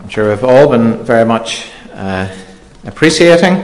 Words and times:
I'm 0.00 0.08
sure 0.08 0.30
we've 0.30 0.44
all 0.44 0.68
been 0.68 1.02
very 1.04 1.24
much 1.24 1.70
uh, 1.92 2.34
appreciating 2.84 3.54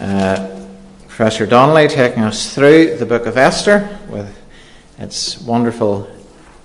uh, 0.00 0.68
Professor 1.06 1.46
Donnelly 1.46 1.88
taking 1.88 2.22
us 2.22 2.54
through 2.54 2.96
the 2.96 3.06
book 3.06 3.26
of 3.26 3.36
Esther 3.36 3.98
with 4.08 4.34
its 4.98 5.40
wonderful 5.40 6.08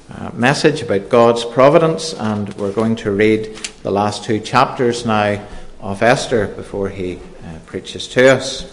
uh, 0.10 0.32
message 0.34 0.82
about 0.82 1.10
God's 1.10 1.44
providence, 1.44 2.14
and 2.14 2.54
we're 2.56 2.72
going 2.72 2.96
to 2.98 3.12
read 3.12 3.56
the 3.84 3.92
last 3.92 4.24
two 4.24 4.40
chapters 4.40 5.06
now 5.06 5.46
of 5.80 6.02
Esther 6.02 6.48
before 6.48 6.90
he 6.90 7.16
uh, 7.16 7.60
preaches 7.66 8.08
to 8.10 8.36
us. 8.36 8.72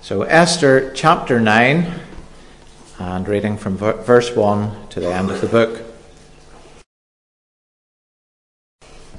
So, 0.00 0.22
Esther 0.22 0.92
chapter 0.94 1.40
9, 1.40 2.00
and 2.98 3.28
reading 3.28 3.56
from 3.56 3.76
verse 3.76 4.34
1 4.34 4.88
to 4.88 5.00
the 5.00 5.12
end 5.12 5.30
of 5.30 5.40
the 5.40 5.46
book. 5.46 5.91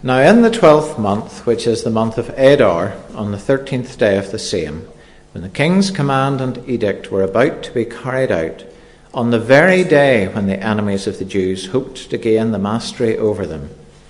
Now, 0.06 0.20
in 0.20 0.42
the 0.42 0.52
twelfth 0.52 1.00
month, 1.00 1.46
which 1.46 1.66
is 1.66 1.84
the 1.84 1.90
month 1.90 2.18
of 2.18 2.28
Adar, 2.38 2.94
on 3.16 3.32
the 3.32 3.38
thirteenth 3.38 3.98
day 3.98 4.18
of 4.18 4.32
the 4.32 4.38
same, 4.38 4.86
when 5.32 5.44
the 5.44 5.50
king's 5.50 5.92
command 5.92 6.42
and 6.42 6.62
edict 6.68 7.10
were 7.10 7.24
about 7.24 7.64
to 7.64 7.72
be 7.72 7.86
carried 7.86 8.30
out, 8.30 8.66
on 9.14 9.30
the 9.32 9.40
very 9.40 9.86
day 9.86 10.28
when 10.28 10.48
the 10.48 10.62
enemies 10.62 11.08
of 11.08 11.20
the 11.20 11.26
Jews 11.26 11.68
hoped 11.68 12.10
to 12.10 12.18
gain 12.18 12.52
the 12.52 12.60
mastery 12.60 13.18
over 13.18 13.46
them, 13.46 13.70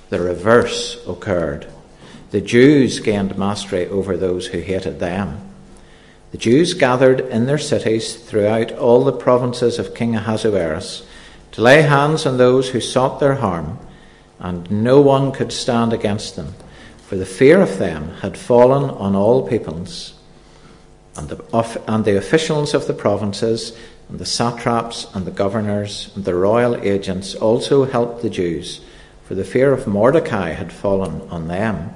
the 0.09 0.20
reverse 0.20 1.00
occurred. 1.08 1.67
The 2.31 2.41
Jews 2.41 3.00
gained 3.00 3.38
mastery 3.38 3.86
over 3.86 4.17
those 4.17 4.48
who 4.48 4.62
hated 4.62 5.00
them. 5.00 5.48
The 6.31 6.39
Jews 6.39 6.73
gathered 6.73 7.20
in 7.20 7.45
their 7.45 7.59
cities 7.59 8.16
throughout 8.16 8.72
all 8.72 9.03
the 9.03 9.12
provinces 9.12 9.78
of 9.78 9.94
King 9.94 10.16
Ahasuerus 10.16 11.05
to 11.52 11.62
lay 11.62 11.84
hands 11.84 12.25
on 12.25 12.39
those 12.39 12.70
who 12.70 12.81
sought 12.81 13.20
their 13.20 13.36
harm 13.36 13.78
and 14.43 14.70
no 14.70 15.02
one 15.02 15.31
could 15.31 15.53
stand 15.53 15.93
against 15.93 16.35
them, 16.35 16.53
for 16.97 17.15
the 17.15 17.25
fear 17.25 17.61
of 17.61 17.79
them 17.79 18.09
had 18.22 18.38
fallen 18.38 18.89
on 18.89 19.16
all 19.16 19.47
peoples. 19.47 20.13
And 21.16 21.30
the, 21.30 21.81
and 21.88 22.03
the 22.03 22.17
officials 22.17 22.73
of 22.73 22.85
the 22.85 22.94
provinces, 22.94 23.75
and 24.09 24.19
the 24.19 24.25
satraps, 24.25 25.08
and 25.16 25.25
the 25.25 25.31
governors, 25.31 26.11
and 26.13 26.25
the 26.25 26.35
royal 26.35 26.75
agents 26.75 27.35
also 27.35 27.85
helped 27.85 28.22
the 28.22 28.30
Jews, 28.30 28.81
for 29.23 29.33
the 29.33 29.45
fear 29.45 29.72
of 29.72 29.88
Mordecai 29.88 30.50
had 30.50 30.73
fallen 30.73 31.22
on 31.30 31.47
them. 31.47 31.94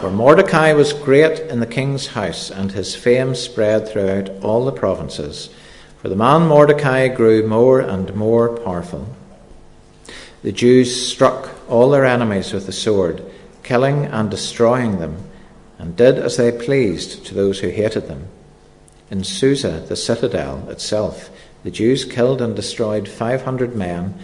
For 0.00 0.10
Mordecai 0.10 0.72
was 0.74 0.92
great 0.92 1.40
in 1.40 1.58
the 1.58 1.66
king's 1.66 2.08
house, 2.08 2.50
and 2.52 2.70
his 2.70 2.94
fame 2.94 3.34
spread 3.34 3.88
throughout 3.88 4.30
all 4.44 4.64
the 4.64 4.70
provinces. 4.70 5.50
For 6.00 6.08
the 6.08 6.14
man 6.14 6.46
Mordecai 6.46 7.08
grew 7.08 7.44
more 7.44 7.80
and 7.80 8.14
more 8.14 8.56
powerful. 8.58 9.08
The 10.48 10.52
Jews 10.52 11.12
struck 11.12 11.50
all 11.68 11.90
their 11.90 12.06
enemies 12.06 12.54
with 12.54 12.64
the 12.64 12.72
sword, 12.72 13.22
killing 13.62 14.06
and 14.06 14.30
destroying 14.30 14.98
them, 14.98 15.18
and 15.78 15.94
did 15.94 16.16
as 16.16 16.38
they 16.38 16.50
pleased 16.50 17.26
to 17.26 17.34
those 17.34 17.58
who 17.60 17.68
hated 17.68 18.08
them. 18.08 18.28
In 19.10 19.24
Susa, 19.24 19.84
the 19.86 19.94
citadel 19.94 20.66
itself, 20.70 21.28
the 21.64 21.70
Jews 21.70 22.06
killed 22.06 22.40
and 22.40 22.56
destroyed 22.56 23.10
500 23.10 23.76
men, 23.76 24.14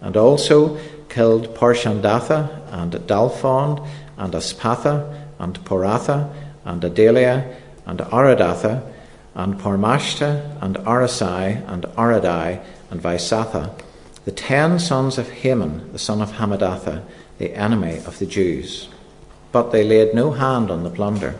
and 0.00 0.16
also 0.16 0.78
killed 1.10 1.54
Parshandatha, 1.54 2.72
and 2.72 2.92
Dalphon, 3.06 3.86
and 4.16 4.32
Aspatha, 4.32 5.26
and 5.38 5.62
Poratha, 5.66 6.32
and 6.64 6.82
Adalia, 6.82 7.56
and 7.84 7.98
Aridatha, 7.98 8.90
and 9.34 9.60
Parmashta, 9.60 10.62
and 10.62 10.76
Arisai, 10.76 11.62
and 11.70 11.82
Aridai, 11.98 12.64
and 12.90 13.02
Vaizatha, 13.02 13.83
the 14.24 14.32
ten 14.32 14.78
sons 14.78 15.18
of 15.18 15.30
Haman, 15.30 15.92
the 15.92 15.98
son 15.98 16.22
of 16.22 16.32
Hammedatha, 16.32 17.04
the 17.38 17.54
enemy 17.54 17.98
of 18.06 18.18
the 18.18 18.26
Jews. 18.26 18.88
But 19.52 19.70
they 19.70 19.84
laid 19.84 20.14
no 20.14 20.32
hand 20.32 20.70
on 20.70 20.82
the 20.82 20.90
plunder. 20.90 21.36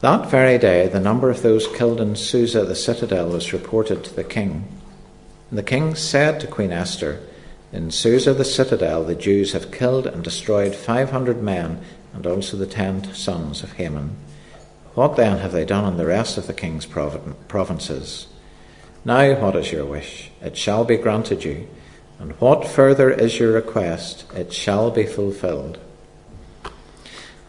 That 0.00 0.28
very 0.28 0.58
day, 0.58 0.88
the 0.88 0.98
number 0.98 1.30
of 1.30 1.42
those 1.42 1.68
killed 1.68 2.00
in 2.00 2.16
Susa 2.16 2.64
the 2.64 2.74
citadel 2.74 3.28
was 3.28 3.52
reported 3.52 4.02
to 4.02 4.14
the 4.14 4.24
king. 4.24 4.66
And 5.48 5.58
the 5.58 5.62
king 5.62 5.94
said 5.94 6.40
to 6.40 6.48
Queen 6.48 6.72
Esther, 6.72 7.20
In 7.72 7.92
Susa 7.92 8.34
the 8.34 8.44
citadel, 8.44 9.04
the 9.04 9.14
Jews 9.14 9.52
have 9.52 9.70
killed 9.70 10.08
and 10.08 10.24
destroyed 10.24 10.74
five 10.74 11.10
hundred 11.10 11.40
men, 11.40 11.80
and 12.12 12.26
also 12.26 12.56
the 12.56 12.66
ten 12.66 13.04
sons 13.14 13.62
of 13.62 13.74
Haman. 13.74 14.16
What 14.94 15.14
then 15.16 15.38
have 15.38 15.52
they 15.52 15.64
done 15.64 15.84
in 15.84 15.98
the 15.98 16.06
rest 16.06 16.36
of 16.36 16.48
the 16.48 16.52
king's 16.52 16.84
provinces? 16.84 18.26
Now, 19.04 19.34
what 19.40 19.56
is 19.56 19.72
your 19.72 19.84
wish? 19.84 20.30
It 20.40 20.56
shall 20.56 20.84
be 20.84 20.96
granted 20.96 21.44
you. 21.44 21.68
And 22.20 22.32
what 22.40 22.68
further 22.68 23.10
is 23.10 23.40
your 23.40 23.52
request? 23.52 24.24
It 24.32 24.52
shall 24.52 24.92
be 24.92 25.04
fulfilled. 25.04 25.78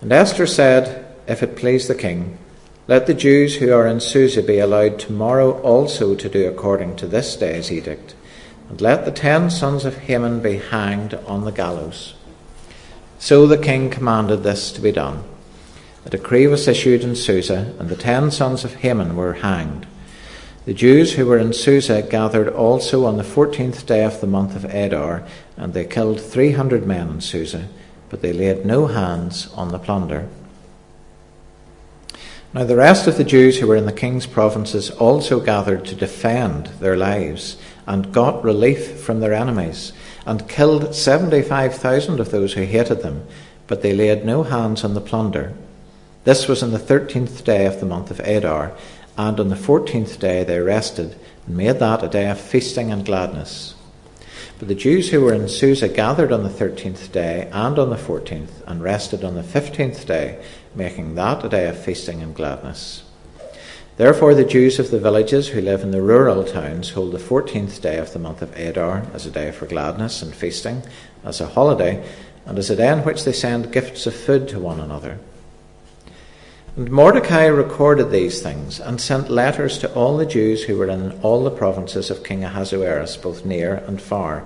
And 0.02 0.12
Esther 0.12 0.47
said, 0.47 1.06
If 1.28 1.44
it 1.44 1.56
please 1.56 1.88
the 1.88 1.96
king, 1.96 2.40
let 2.88 3.06
the 3.06 3.13
Jews 3.13 3.58
who 3.58 3.72
are 3.72 3.88
in 3.88 4.00
Susa 4.00 4.42
be 4.42 4.58
allowed 4.58 5.00
tomorrow 5.00 5.62
also 5.62 6.16
to 6.16 6.28
do 6.28 6.47
according 6.47 6.96
to 6.97 7.08
this 7.08 7.36
day's 7.36 7.72
edict, 7.72 8.16
and 8.68 8.81
let 8.81 9.06
the 9.06 9.12
ten 9.12 9.50
sons 9.52 9.86
of 9.86 10.00
Haman 10.00 10.42
be 10.42 10.58
hanged 10.58 11.13
on 11.28 11.46
the 11.46 11.52
gallows. 11.52 12.16
So 13.19 13.47
the 13.47 13.58
king 13.58 13.90
commanded 13.90 14.44
this 14.44 14.72
to 14.74 14.81
be 14.81 14.92
done. 14.92 15.24
A 16.06 16.09
decree 16.09 16.47
was 16.47 16.68
issued 16.68 17.03
in 17.03 17.16
Susa, 17.16 17.74
and 17.80 17.88
the 17.88 17.96
ten 17.96 18.31
sons 18.31 18.66
of 18.66 18.75
Haman 18.75 19.16
were 19.16 19.34
hanged. 19.34 19.88
The 20.66 20.74
Jews 20.74 21.13
who 21.13 21.25
were 21.25 21.38
in 21.38 21.51
Susa 21.51 22.01
gathered 22.01 22.47
also 22.47 23.06
on 23.06 23.18
the 23.18 23.24
fourteenth 23.25 23.85
day 23.85 24.06
of 24.06 24.22
the 24.22 24.28
month 24.28 24.56
of 24.56 24.63
Adar, 24.63 25.28
and 25.57 25.74
they 25.74 25.84
killed 25.84 26.22
three 26.22 26.53
hundred 26.53 26.88
men 26.88 27.09
in 27.09 27.22
Susa, 27.22 27.68
but 28.07 28.22
they 28.22 28.31
laid 28.31 28.66
no 28.66 28.88
hands 28.88 29.50
on 29.56 29.69
the 29.69 29.79
plunder. 29.79 30.29
Now 32.53 32.63
the 32.63 32.78
rest 32.78 33.07
of 33.07 33.18
the 33.18 33.25
Jews 33.25 33.59
who 33.59 33.68
were 33.68 33.75
in 33.75 33.88
the 33.88 33.91
king's 33.91 34.25
provinces 34.25 34.90
also 34.90 35.41
gathered 35.41 35.84
to 35.85 35.96
defend 35.96 36.68
their 36.80 36.95
lives, 36.95 37.57
and 37.85 38.13
got 38.13 38.41
relief 38.41 39.01
from 39.01 39.19
their 39.19 39.34
enemies, 39.34 39.91
and 40.25 40.47
killed 40.47 40.95
seventy 40.95 41.41
five 41.41 41.75
thousand 41.75 42.22
of 42.22 42.31
those 42.31 42.53
who 42.53 42.63
hated 42.63 43.01
them, 43.01 43.28
but 43.68 43.81
they 43.81 43.94
laid 43.94 44.24
no 44.24 44.44
hands 44.44 44.85
on 44.85 44.94
the 44.94 45.01
plunder. 45.01 45.51
This 46.24 46.47
was 46.47 46.63
in 46.63 46.72
the 46.72 46.80
thirteenth 46.80 47.44
day 47.44 47.66
of 47.66 47.81
the 47.81 47.85
month 47.85 48.12
of 48.12 48.22
Adar, 48.22 48.72
and 49.18 49.40
on 49.40 49.50
the 49.50 49.56
fourteenth 49.56 50.19
day 50.19 50.44
they 50.44 50.59
rested, 50.59 51.16
and 51.46 51.57
made 51.57 51.79
that 51.79 52.03
a 52.03 52.07
day 52.07 52.29
of 52.29 52.40
feasting 52.40 52.91
and 52.91 53.06
gladness. 53.06 53.75
But 54.59 54.68
the 54.68 54.75
Jews 54.75 55.09
who 55.09 55.22
were 55.22 55.34
in 55.34 55.50
Susa 55.50 55.90
gathered 55.90 56.31
on 56.31 56.44
the 56.44 56.50
thirteenth 56.50 57.12
day 57.12 57.50
and 57.51 57.78
on 57.78 57.90
the 57.90 57.97
fourteenth, 57.97 58.63
and 58.68 58.81
rested 58.81 59.24
on 59.24 59.35
the 59.35 59.44
fifteenth 59.44 60.06
day, 60.06 60.44
making 60.75 61.16
that 61.16 61.44
a 61.44 61.50
day 61.50 61.68
of 61.68 61.78
feasting 61.78 62.22
and 62.22 62.35
gladness. 62.35 63.03
Therefore, 63.96 64.34
the 64.34 64.44
Jews 64.44 64.79
of 64.79 64.90
the 64.90 65.00
villages 65.00 65.50
who 65.50 65.62
live 65.62 65.81
in 65.81 65.91
the 65.91 66.01
rural 66.01 66.44
towns 66.44 66.91
hold 66.91 67.12
the 67.12 67.19
fourteenth 67.19 67.80
day 67.81 67.97
of 67.97 68.12
the 68.13 68.19
month 68.19 68.41
of 68.41 68.56
Adar 68.57 69.06
as 69.13 69.28
a 69.28 69.31
day 69.31 69.51
for 69.51 69.68
gladness 69.68 70.22
and 70.22 70.34
feasting, 70.34 70.81
as 71.24 71.40
a 71.40 71.47
holiday, 71.47 72.03
and 72.45 72.57
as 72.57 72.72
a 72.72 72.75
day 72.75 72.90
on 72.90 73.03
which 73.03 73.24
they 73.24 73.31
send 73.31 73.72
gifts 73.72 74.07
of 74.07 74.16
food 74.16 74.47
to 74.47 74.59
one 74.59 74.80
another. 74.80 75.19
And 76.75 76.89
Mordecai 76.89 77.45
recorded 77.45 78.09
these 78.09 78.41
things 78.41 78.79
and 78.79 79.00
sent 79.00 79.29
letters 79.29 79.78
to 79.78 79.94
all 79.94 80.17
the 80.17 80.25
Jews 80.25 80.63
who 80.63 80.75
were 80.75 80.89
in 80.89 81.11
all 81.22 81.44
the 81.44 81.51
provinces 81.51 82.09
of 82.09 82.23
King 82.23 82.44
Ahasuerus, 82.44 83.16
both 83.16 83.45
near 83.45 83.75
and 83.85 84.01
far, 84.01 84.44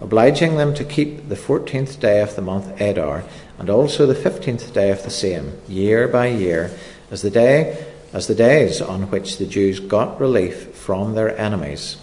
obliging 0.00 0.56
them 0.56 0.74
to 0.74 0.84
keep 0.84 1.28
the 1.28 1.36
fourteenth 1.36 2.00
day 2.00 2.20
of 2.20 2.34
the 2.34 2.42
month 2.42 2.80
Adar, 2.80 3.22
and 3.60 3.70
also 3.70 4.06
the 4.06 4.16
fifteenth 4.16 4.74
day 4.74 4.90
of 4.90 5.04
the 5.04 5.10
same, 5.10 5.52
year 5.68 6.08
by 6.08 6.26
year, 6.26 6.72
as 7.12 7.22
the 7.22 7.30
day 7.30 7.86
as 8.12 8.26
the 8.26 8.34
days 8.34 8.80
on 8.80 9.08
which 9.12 9.38
the 9.38 9.46
Jews 9.46 9.78
got 9.78 10.20
relief 10.20 10.74
from 10.74 11.14
their 11.14 11.38
enemies, 11.38 11.96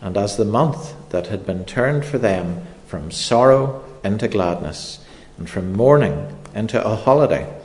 and 0.00 0.16
as 0.16 0.36
the 0.36 0.44
month 0.44 0.94
that 1.10 1.26
had 1.26 1.44
been 1.44 1.64
turned 1.64 2.04
for 2.04 2.18
them 2.18 2.64
from 2.86 3.10
sorrow 3.10 3.84
into 4.04 4.28
gladness, 4.28 5.00
and 5.38 5.50
from 5.50 5.72
mourning 5.72 6.38
into 6.54 6.80
a 6.86 6.94
holiday 6.94 7.57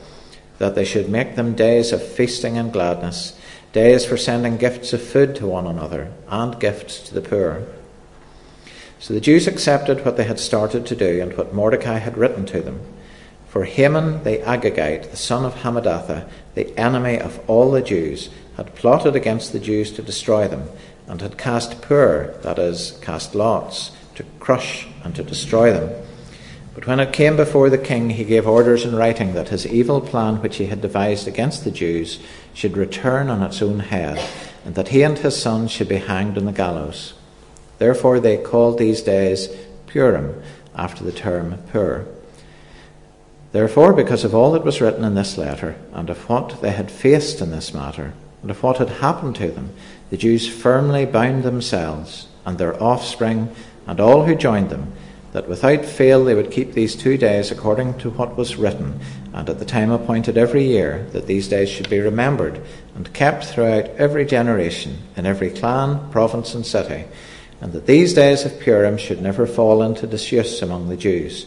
that 0.58 0.74
they 0.74 0.84
should 0.84 1.08
make 1.08 1.36
them 1.36 1.54
days 1.54 1.92
of 1.92 2.02
feasting 2.02 2.56
and 2.56 2.72
gladness, 2.72 3.38
days 3.72 4.04
for 4.04 4.16
sending 4.16 4.56
gifts 4.56 4.92
of 4.92 5.02
food 5.02 5.34
to 5.36 5.46
one 5.46 5.66
another, 5.66 6.12
and 6.28 6.58
gifts 6.60 7.00
to 7.00 7.14
the 7.14 7.20
poor. 7.20 7.64
So 9.00 9.12
the 9.12 9.20
Jews 9.20 9.46
accepted 9.46 10.04
what 10.04 10.16
they 10.16 10.24
had 10.24 10.38
started 10.38 10.86
to 10.86 10.96
do 10.96 11.20
and 11.20 11.36
what 11.36 11.52
Mordecai 11.52 11.98
had 11.98 12.16
written 12.16 12.46
to 12.46 12.60
them. 12.60 12.80
For 13.48 13.64
Haman 13.64 14.24
the 14.24 14.38
Agagite, 14.38 15.10
the 15.10 15.16
son 15.16 15.44
of 15.44 15.56
Hammedatha, 15.56 16.28
the 16.54 16.76
enemy 16.78 17.20
of 17.20 17.38
all 17.48 17.70
the 17.70 17.82
Jews, 17.82 18.30
had 18.56 18.74
plotted 18.74 19.14
against 19.14 19.52
the 19.52 19.60
Jews 19.60 19.92
to 19.92 20.02
destroy 20.02 20.48
them, 20.48 20.68
and 21.06 21.20
had 21.20 21.36
cast 21.36 21.82
pur, 21.82 22.34
that 22.42 22.58
is, 22.58 22.98
cast 23.02 23.34
lots, 23.34 23.90
to 24.14 24.24
crush 24.40 24.86
and 25.02 25.14
to 25.16 25.22
destroy 25.22 25.72
them. 25.72 26.03
But 26.84 26.98
when 26.98 27.00
it 27.00 27.14
came 27.14 27.34
before 27.34 27.70
the 27.70 27.78
king, 27.78 28.10
he 28.10 28.24
gave 28.24 28.46
orders 28.46 28.84
in 28.84 28.94
writing 28.94 29.32
that 29.32 29.48
his 29.48 29.66
evil 29.66 30.02
plan 30.02 30.42
which 30.42 30.56
he 30.56 30.66
had 30.66 30.82
devised 30.82 31.26
against 31.26 31.64
the 31.64 31.70
Jews 31.70 32.18
should 32.52 32.76
return 32.76 33.30
on 33.30 33.42
its 33.42 33.62
own 33.62 33.80
head, 33.80 34.22
and 34.66 34.74
that 34.74 34.88
he 34.88 35.02
and 35.02 35.16
his 35.16 35.40
sons 35.40 35.70
should 35.70 35.88
be 35.88 35.96
hanged 35.96 36.36
on 36.36 36.44
the 36.44 36.52
gallows. 36.52 37.14
Therefore 37.78 38.20
they 38.20 38.36
called 38.36 38.76
these 38.76 39.00
days 39.00 39.48
Purim, 39.86 40.42
after 40.74 41.02
the 41.02 41.12
term 41.12 41.56
Pur. 41.72 42.06
Therefore, 43.52 43.94
because 43.94 44.22
of 44.22 44.34
all 44.34 44.52
that 44.52 44.64
was 44.64 44.82
written 44.82 45.04
in 45.04 45.14
this 45.14 45.38
letter, 45.38 45.76
and 45.94 46.10
of 46.10 46.28
what 46.28 46.60
they 46.60 46.72
had 46.72 46.90
faced 46.90 47.40
in 47.40 47.50
this 47.50 47.72
matter, 47.72 48.12
and 48.42 48.50
of 48.50 48.62
what 48.62 48.76
had 48.76 48.90
happened 48.90 49.36
to 49.36 49.50
them, 49.50 49.70
the 50.10 50.18
Jews 50.18 50.46
firmly 50.46 51.06
bound 51.06 51.44
themselves 51.44 52.26
and 52.44 52.58
their 52.58 52.78
offspring 52.82 53.56
and 53.86 54.00
all 54.00 54.24
who 54.24 54.34
joined 54.34 54.68
them, 54.68 54.92
that 55.34 55.46
without 55.46 55.84
fail 55.84 56.24
they 56.24 56.34
would 56.34 56.50
keep 56.50 56.72
these 56.72 56.96
two 56.96 57.18
days 57.18 57.50
according 57.50 57.98
to 57.98 58.08
what 58.08 58.38
was 58.38 58.56
written, 58.56 58.98
and 59.34 59.50
at 59.50 59.58
the 59.58 59.66
time 59.66 59.90
appointed 59.90 60.38
every 60.38 60.64
year, 60.64 61.06
that 61.12 61.26
these 61.26 61.48
days 61.48 61.68
should 61.68 61.90
be 61.90 62.00
remembered 62.00 62.62
and 62.94 63.12
kept 63.12 63.44
throughout 63.44 63.84
every 63.98 64.24
generation, 64.24 64.96
in 65.14 65.26
every 65.26 65.50
clan, 65.50 66.10
province, 66.10 66.54
and 66.54 66.64
city, 66.64 67.04
and 67.60 67.74
that 67.74 67.84
these 67.84 68.14
days 68.14 68.46
of 68.46 68.58
Purim 68.60 68.96
should 68.96 69.20
never 69.20 69.46
fall 69.46 69.82
into 69.82 70.06
disuse 70.06 70.62
among 70.62 70.88
the 70.88 70.96
Jews 70.96 71.44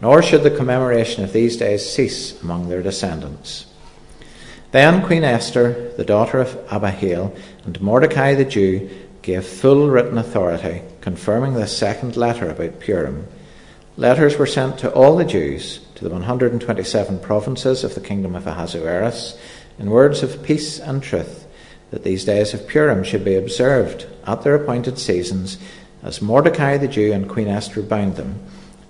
nor 0.00 0.22
should 0.22 0.42
the 0.42 0.50
commemoration 0.50 1.24
of 1.24 1.32
these 1.32 1.56
days 1.56 1.88
cease 1.88 2.40
among 2.42 2.68
their 2.68 2.82
descendants. 2.82 3.66
Then 4.72 5.04
Queen 5.06 5.24
Esther, 5.24 5.92
the 5.96 6.04
daughter 6.04 6.40
of 6.40 6.58
Abihail, 6.70 7.34
and 7.64 7.80
Mordecai 7.80 8.34
the 8.34 8.44
Jew 8.44 8.90
gave 9.22 9.46
full 9.46 9.88
written 9.88 10.18
authority, 10.18 10.82
confirming 11.06 11.54
this 11.54 11.78
second 11.78 12.16
letter 12.16 12.50
about 12.50 12.80
Purim. 12.80 13.28
Letters 13.96 14.36
were 14.36 14.44
sent 14.44 14.76
to 14.76 14.92
all 14.92 15.14
the 15.14 15.24
Jews, 15.24 15.78
to 15.94 16.02
the 16.02 16.10
127 16.10 17.20
provinces 17.20 17.84
of 17.84 17.94
the 17.94 18.00
kingdom 18.00 18.34
of 18.34 18.44
Ahasuerus, 18.44 19.38
in 19.78 19.88
words 19.88 20.24
of 20.24 20.42
peace 20.42 20.80
and 20.80 21.00
truth, 21.00 21.46
that 21.92 22.02
these 22.02 22.24
days 22.24 22.54
of 22.54 22.66
Purim 22.66 23.04
should 23.04 23.24
be 23.24 23.36
observed 23.36 24.08
at 24.26 24.42
their 24.42 24.56
appointed 24.56 24.98
seasons, 24.98 25.58
as 26.02 26.20
Mordecai 26.20 26.76
the 26.76 26.88
Jew 26.88 27.12
and 27.12 27.28
Queen 27.28 27.46
Esther 27.46 27.82
bound 27.82 28.16
them 28.16 28.40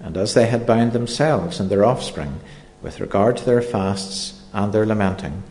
and 0.00 0.16
as 0.16 0.32
they 0.32 0.46
had 0.46 0.66
bound 0.66 0.92
themselves 0.92 1.60
and 1.60 1.68
their 1.68 1.84
offspring 1.84 2.40
with 2.80 2.98
regard 2.98 3.36
to 3.36 3.44
their 3.44 3.60
fasts 3.60 4.42
and 4.54 4.72
their 4.72 4.86
lamenting. 4.86 5.42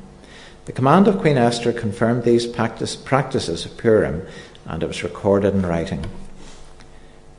The 0.65 0.71
command 0.71 1.07
of 1.07 1.19
Queen 1.19 1.37
Esther 1.37 1.71
confirmed 1.71 2.23
these 2.23 2.47
practice, 2.47 2.95
practices 2.95 3.65
of 3.65 3.77
Purim, 3.77 4.25
and 4.65 4.81
it 4.81 4.87
was 4.87 5.03
recorded 5.03 5.53
in 5.53 5.63
writing. 5.63 6.03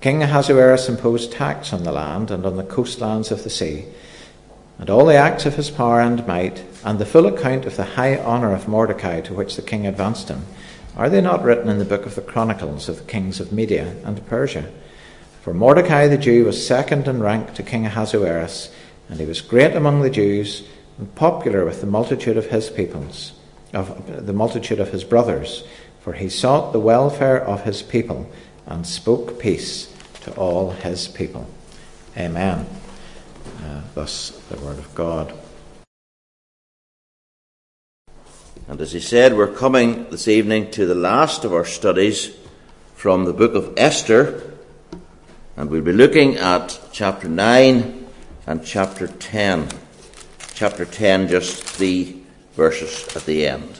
King 0.06 0.22
Ahasuerus 0.22 0.88
imposed 0.88 1.32
tax 1.32 1.72
on 1.72 1.82
the 1.82 1.90
land 1.90 2.30
and 2.30 2.46
on 2.46 2.56
the 2.56 2.62
coastlands 2.62 3.32
of 3.32 3.42
the 3.42 3.50
sea, 3.50 3.86
and 4.78 4.88
all 4.88 5.04
the 5.04 5.16
acts 5.16 5.46
of 5.46 5.56
his 5.56 5.68
power 5.68 6.00
and 6.00 6.24
might, 6.28 6.62
and 6.84 7.00
the 7.00 7.04
full 7.04 7.26
account 7.26 7.66
of 7.66 7.74
the 7.74 7.82
high 7.82 8.16
honour 8.16 8.54
of 8.54 8.68
Mordecai 8.68 9.20
to 9.22 9.34
which 9.34 9.56
the 9.56 9.62
king 9.62 9.84
advanced 9.84 10.28
him, 10.28 10.46
are 10.96 11.10
they 11.10 11.20
not 11.20 11.42
written 11.42 11.68
in 11.68 11.80
the 11.80 11.84
book 11.84 12.06
of 12.06 12.14
the 12.14 12.20
Chronicles 12.20 12.88
of 12.88 12.98
the 12.98 13.10
kings 13.10 13.40
of 13.40 13.50
Media 13.50 13.96
and 14.04 14.24
Persia? 14.28 14.70
For 15.42 15.52
Mordecai 15.52 16.06
the 16.06 16.16
Jew 16.16 16.44
was 16.44 16.64
second 16.64 17.08
in 17.08 17.20
rank 17.20 17.54
to 17.54 17.64
King 17.64 17.84
Ahasuerus, 17.84 18.72
and 19.08 19.18
he 19.18 19.26
was 19.26 19.40
great 19.40 19.74
among 19.74 20.02
the 20.02 20.08
Jews 20.08 20.62
and 20.98 21.12
popular 21.16 21.64
with 21.64 21.80
the 21.80 21.86
multitude 21.88 22.36
of 22.36 22.46
his 22.46 22.70
peoples, 22.70 23.32
of 23.72 24.24
the 24.24 24.32
multitude 24.32 24.78
of 24.78 24.92
his 24.92 25.02
brothers, 25.02 25.64
for 25.98 26.12
he 26.12 26.28
sought 26.28 26.72
the 26.72 26.78
welfare 26.78 27.44
of 27.44 27.64
his 27.64 27.82
people 27.82 28.30
and 28.66 28.86
spoke 28.86 29.40
peace 29.40 29.92
to 30.26 30.34
all 30.34 30.72
his 30.72 31.06
people. 31.06 31.46
Amen. 32.16 32.66
Uh, 33.62 33.80
thus 33.94 34.30
the 34.50 34.58
word 34.58 34.76
of 34.76 34.92
God. 34.92 35.32
And 38.68 38.80
as 38.80 38.90
he 38.90 38.98
said, 38.98 39.36
we're 39.36 39.54
coming 39.54 40.10
this 40.10 40.26
evening 40.26 40.72
to 40.72 40.84
the 40.84 40.96
last 40.96 41.44
of 41.44 41.52
our 41.52 41.64
studies 41.64 42.36
from 42.96 43.24
the 43.24 43.32
book 43.32 43.54
of 43.54 43.74
Esther. 43.76 44.58
And 45.56 45.70
we'll 45.70 45.82
be 45.82 45.92
looking 45.92 46.36
at 46.38 46.80
chapter 46.90 47.28
9 47.28 48.06
and 48.48 48.66
chapter 48.66 49.06
10. 49.06 49.68
Chapter 50.54 50.84
10, 50.84 51.28
just 51.28 51.62
three 51.62 52.24
verses 52.54 53.16
at 53.16 53.24
the 53.26 53.46
end. 53.46 53.78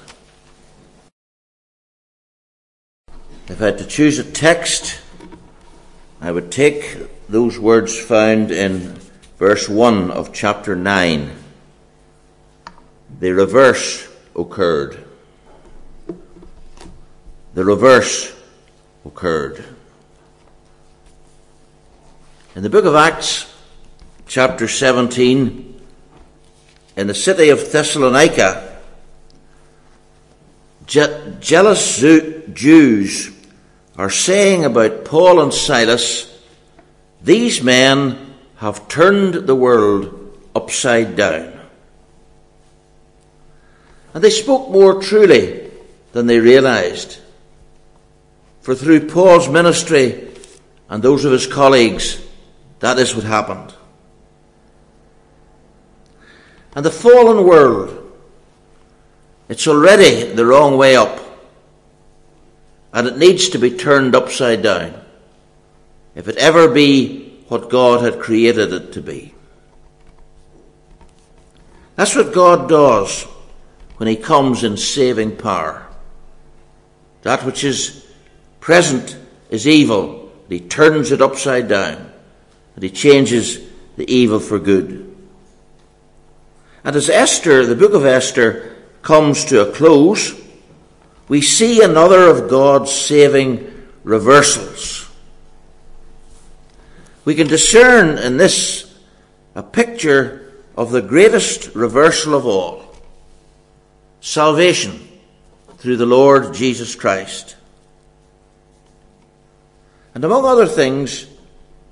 If 3.49 3.61
I 3.61 3.67
had 3.67 3.79
to 3.79 3.87
choose 3.87 4.21
a 4.21 4.25
text, 4.25 5.01
I 6.21 6.33
would 6.33 6.51
take 6.51 7.29
those 7.29 7.59
words 7.59 7.99
found 8.01 8.51
in 8.51 8.99
verse 9.37 9.69
1 9.69 10.11
of 10.11 10.33
chapter 10.33 10.75
9. 10.75 11.31
The 13.21 13.33
reverse 13.33 14.09
occurred. 14.35 15.05
The 17.53 17.65
reverse 17.65 18.35
occurred. 19.05 19.63
In 22.55 22.63
the 22.63 22.71
book 22.71 22.87
of 22.87 22.95
Acts, 22.95 23.53
chapter 24.27 24.69
17, 24.69 25.81
in 26.97 27.07
the 27.07 27.15
city 27.15 27.51
of 27.51 27.71
Thessalonica, 27.71 28.81
je- 30.87 31.35
jealous 31.41 31.99
Jews 32.55 33.36
are 33.99 34.11
saying 34.11 34.65
about 34.65 35.05
Paul 35.05 35.41
and 35.41 35.53
Silas, 35.53 36.33
these 37.23 37.63
men 37.63 38.35
have 38.57 38.89
turned 38.89 39.35
the 39.47 39.55
world 39.55 40.39
upside 40.55 41.17
down. 41.17 41.53
And 44.15 44.25
they 44.25 44.31
spoke 44.31 44.71
more 44.71 45.03
truly 45.03 45.71
than 46.13 46.27
they 46.27 46.39
realized. 46.39 47.19
For 48.63 48.75
through 48.75 49.09
Paul's 49.09 49.49
ministry 49.49 50.29
and 50.89 51.03
those 51.03 51.25
of 51.25 51.33
his 51.33 51.47
colleagues, 51.47 52.21
that 52.81 52.99
is 52.99 53.15
what 53.15 53.25
happened. 53.25 53.75
And 56.75 56.85
the 56.85 56.91
fallen 56.91 57.47
world, 57.47 58.13
it's 59.49 59.67
already 59.67 60.33
the 60.33 60.45
wrong 60.45 60.77
way 60.77 60.97
up. 60.97 61.26
And 62.97 63.07
it 63.07 63.17
needs 63.17 63.51
to 63.51 63.59
be 63.59 63.71
turned 63.71 64.17
upside 64.17 64.63
down 64.63 65.01
if 66.17 66.27
it 66.27 66.37
ever 66.39 66.69
be 66.69 67.39
what 67.47 67.71
God 67.71 68.03
had 68.03 68.19
created 68.19 68.73
it 68.73 68.93
to 68.95 69.01
be. 69.01 69.35
That's 71.95 72.17
what 72.17 72.35
God 72.35 72.69
does 72.69 73.23
when 73.99 74.09
He 74.09 74.17
comes 74.17 74.65
in 74.65 74.77
saving 74.77 75.37
power. 75.37 75.87
That 77.23 77.45
which 77.45 77.63
is 77.63 78.05
present 78.59 79.17
is 79.51 79.69
evil, 79.69 80.33
He 80.49 80.59
turns 80.59 81.13
it 81.13 81.23
upside 81.23 81.69
down 81.69 82.13
and 82.77 82.83
he 82.83 82.91
changes 82.91 83.59
the 83.97 84.09
evil 84.13 84.39
for 84.39 84.59
good. 84.59 85.03
And 86.85 86.95
as 86.95 87.09
Esther, 87.09 87.67
the 87.67 87.75
book 87.75 87.95
of 87.95 88.05
Esther, 88.05 88.77
comes 89.03 89.47
to 89.47 89.67
a 89.67 89.73
close, 89.73 90.39
we 91.29 91.43
see 91.43 91.83
another 91.83 92.29
of 92.29 92.49
God's 92.49 92.93
saving 92.93 93.73
reversals. 94.05 95.11
We 97.25 97.35
can 97.35 97.49
discern 97.49 98.19
in 98.19 98.37
this 98.37 98.95
a 99.55 99.63
picture 99.63 100.53
of 100.77 100.93
the 100.93 101.03
greatest 101.03 101.75
reversal 101.75 102.35
of 102.35 102.47
all 102.47 102.85
salvation 104.21 105.07
through 105.79 105.97
the 105.97 106.07
Lord 106.07 106.55
Jesus 106.55 106.95
Christ. 106.95 107.57
And 110.15 110.25
among 110.25 110.45
other 110.45 110.67
things, 110.67 111.27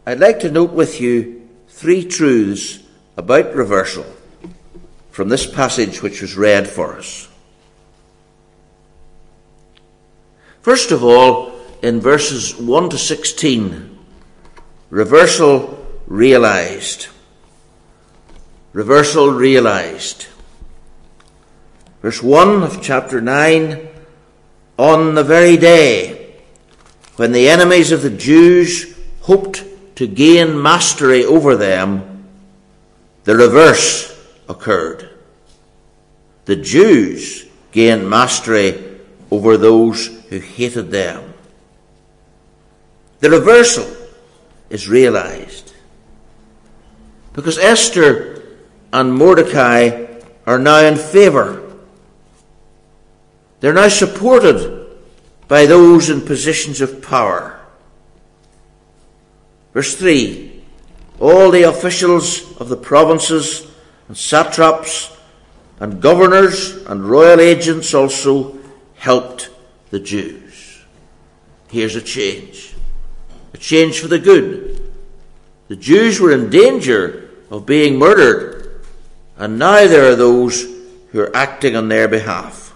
I'd 0.06 0.20
like 0.20 0.40
to 0.40 0.50
note 0.50 0.72
with 0.72 1.00
you 1.00 1.48
three 1.68 2.04
truths 2.04 2.78
about 3.16 3.54
reversal 3.54 4.06
from 5.10 5.28
this 5.28 5.46
passage 5.46 6.02
which 6.02 6.22
was 6.22 6.36
read 6.36 6.68
for 6.68 6.96
us. 6.96 7.28
First 10.64 10.92
of 10.92 11.04
all, 11.04 11.52
in 11.83 12.00
verses 12.00 12.56
1 12.56 12.88
to 12.88 12.97
16, 12.97 13.99
reversal 14.88 15.87
realized. 16.06 17.09
Reversal 18.73 19.28
realized. 19.33 20.25
Verse 22.00 22.23
1 22.23 22.62
of 22.62 22.80
chapter 22.80 23.21
9 23.21 23.88
On 24.78 25.14
the 25.14 25.23
very 25.23 25.59
day 25.59 26.37
when 27.16 27.33
the 27.33 27.50
enemies 27.50 27.92
of 27.92 28.00
the 28.00 28.09
Jews 28.09 28.99
hoped 29.21 29.64
to 29.97 30.06
gain 30.06 30.62
mastery 30.62 31.26
over 31.26 31.56
them, 31.56 32.25
the 33.25 33.37
reverse 33.37 34.18
occurred. 34.49 35.11
The 36.47 36.56
Jews 36.56 37.44
gained 37.71 38.09
mastery 38.09 38.83
over 39.30 39.59
those 39.59 40.23
who 40.34 40.40
hated 40.40 40.90
them. 40.90 41.32
The 43.20 43.30
reversal 43.30 43.86
is 44.68 44.88
realized. 44.88 45.72
Because 47.32 47.56
Esther 47.56 48.42
and 48.92 49.14
Mordecai 49.14 50.06
are 50.44 50.58
now 50.58 50.78
in 50.78 50.96
favour. 50.96 51.62
They're 53.60 53.72
now 53.72 53.86
supported 53.86 54.88
by 55.46 55.66
those 55.66 56.10
in 56.10 56.20
positions 56.20 56.80
of 56.80 57.00
power. 57.00 57.60
Verse 59.72 59.94
3 59.94 60.64
All 61.20 61.52
the 61.52 61.62
officials 61.62 62.56
of 62.56 62.68
the 62.68 62.76
provinces 62.76 63.70
and 64.08 64.16
satraps 64.16 65.16
and 65.78 66.02
governors 66.02 66.74
and 66.86 67.08
royal 67.08 67.40
agents 67.40 67.94
also 67.94 68.58
helped 68.96 69.50
the 69.94 70.00
Jews. 70.00 70.82
Here's 71.68 71.94
a 71.94 72.02
change. 72.02 72.74
A 73.52 73.58
change 73.58 74.00
for 74.00 74.08
the 74.08 74.18
good. 74.18 74.92
The 75.68 75.76
Jews 75.76 76.18
were 76.18 76.32
in 76.32 76.50
danger 76.50 77.30
of 77.48 77.64
being 77.64 77.96
murdered, 77.96 78.84
and 79.36 79.56
now 79.56 79.86
there 79.86 80.10
are 80.10 80.16
those 80.16 80.66
who 81.12 81.20
are 81.20 81.36
acting 81.36 81.76
on 81.76 81.86
their 81.86 82.08
behalf. 82.08 82.74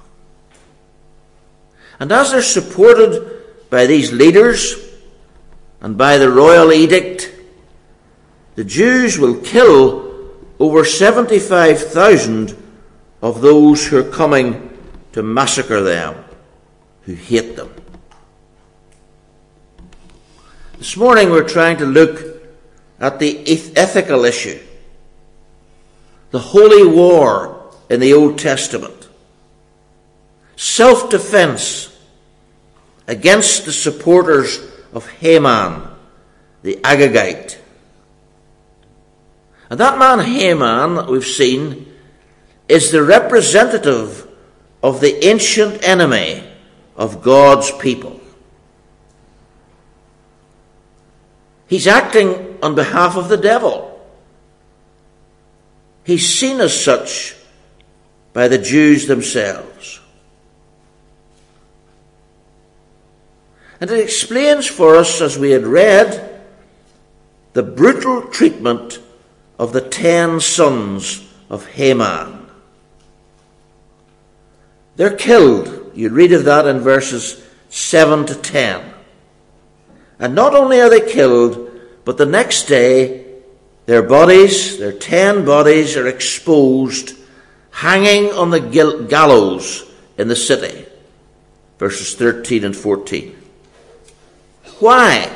And 1.99 2.13
as 2.13 2.31
they're 2.31 2.41
supported 2.41 3.43
by 3.69 3.87
these 3.87 4.13
leaders 4.13 4.77
and 5.81 5.99
by 5.99 6.19
the 6.19 6.31
royal 6.31 6.73
edict, 6.73 7.33
the 8.55 8.63
Jews 8.63 9.19
will 9.19 9.41
kill 9.41 10.31
over 10.61 10.85
75,000 10.85 12.57
of 13.23 13.41
those 13.41 13.89
who 13.89 13.99
are 13.99 14.09
coming 14.09 14.71
to 15.15 15.25
massacre 15.25 15.81
them, 15.81 16.25
who 17.09 17.15
hate 17.15 17.57
them. 17.57 17.73
This 20.77 20.95
morning 20.95 21.31
we're 21.31 21.49
trying 21.49 21.79
to 21.79 21.87
look 21.87 22.23
at 23.01 23.19
the 23.19 23.49
ethical 23.75 24.27
issue, 24.27 24.61
the 26.33 26.39
holy 26.39 26.87
war 26.87 27.73
in 27.89 28.01
the 28.01 28.13
Old 28.13 28.39
Testament, 28.39 29.09
self 30.57 31.09
defense 31.09 31.97
against 33.07 33.65
the 33.65 33.73
supporters 33.73 34.61
of 34.93 35.09
Haman, 35.09 35.81
the 36.61 36.77
Agagite. 36.85 37.57
And 39.71 39.81
that 39.81 39.99
man 39.99 40.19
Haman 40.19 40.97
that 40.97 41.09
we've 41.09 41.25
seen 41.25 41.91
is 42.69 42.91
the 42.91 43.03
representative 43.03 44.29
of 44.83 45.01
the 45.01 45.27
ancient 45.27 45.83
enemy 45.89 46.45
of 46.99 47.23
God's 47.23 47.71
people. 47.71 48.21
He's 51.69 51.87
acting 51.87 52.59
on 52.63 52.75
behalf 52.75 53.17
of 53.17 53.29
the 53.29 53.37
devil. 53.37 53.85
He's 56.05 56.29
seen 56.29 56.61
as 56.61 56.79
such 56.79 57.37
by 58.33 58.49
the 58.49 58.59
Jews 58.59 59.07
themselves. 59.07 60.01
And 63.81 63.91
it 63.91 64.01
explains 64.01 64.67
for 64.67 64.97
us, 64.97 65.21
as 65.21 65.39
we 65.39 65.51
had 65.51 65.65
read, 65.65 66.43
the 67.53 67.63
brutal 67.63 68.23
treatment 68.23 68.99
of 69.59 69.73
the 69.73 69.81
ten 69.81 70.41
sons 70.41 71.25
of 71.49 71.67
Haman. 71.67 72.49
They're 74.97 75.17
killed. 75.17 75.78
You 75.95 76.11
read 76.11 76.33
of 76.33 76.45
that 76.45 76.67
in 76.67 76.81
verses 76.81 77.45
7 77.71 78.27
to 78.27 78.35
10. 78.35 78.95
And 80.19 80.35
not 80.35 80.55
only 80.55 80.81
are 80.81 80.91
they 80.91 81.11
killed, 81.11 81.71
but 82.05 82.17
the 82.17 82.27
next 82.27 82.65
day 82.65 83.29
their 83.89 84.03
bodies, 84.03 84.77
their 84.77 84.93
ten 84.93 85.47
bodies, 85.47 85.97
are 85.97 86.07
exposed, 86.07 87.17
hanging 87.71 88.31
on 88.33 88.51
the 88.51 88.61
gallows 88.61 89.91
in 90.19 90.29
the 90.29 90.37
city. 90.37 90.85
Verses 91.79 92.15
13 92.15 92.65
and 92.65 92.77
14. 92.77 93.35
Why? 94.79 95.33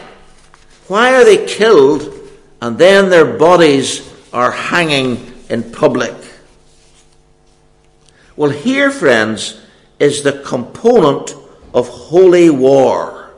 Why 0.86 1.14
are 1.14 1.24
they 1.24 1.46
killed 1.46 2.12
and 2.60 2.76
then 2.76 3.08
their 3.08 3.38
bodies 3.38 4.06
are 4.34 4.50
hanging 4.50 5.32
in 5.48 5.72
public? 5.72 6.14
Well, 8.36 8.50
here, 8.50 8.90
friends, 8.90 9.58
is 10.02 10.24
the 10.24 10.32
component 10.32 11.32
of 11.72 11.86
holy 11.86 12.50
war. 12.50 13.30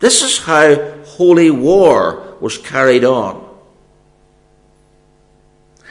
This 0.00 0.20
is 0.22 0.38
how 0.38 0.74
holy 1.04 1.48
war 1.48 2.36
was 2.40 2.58
carried 2.58 3.04
on. 3.04 3.40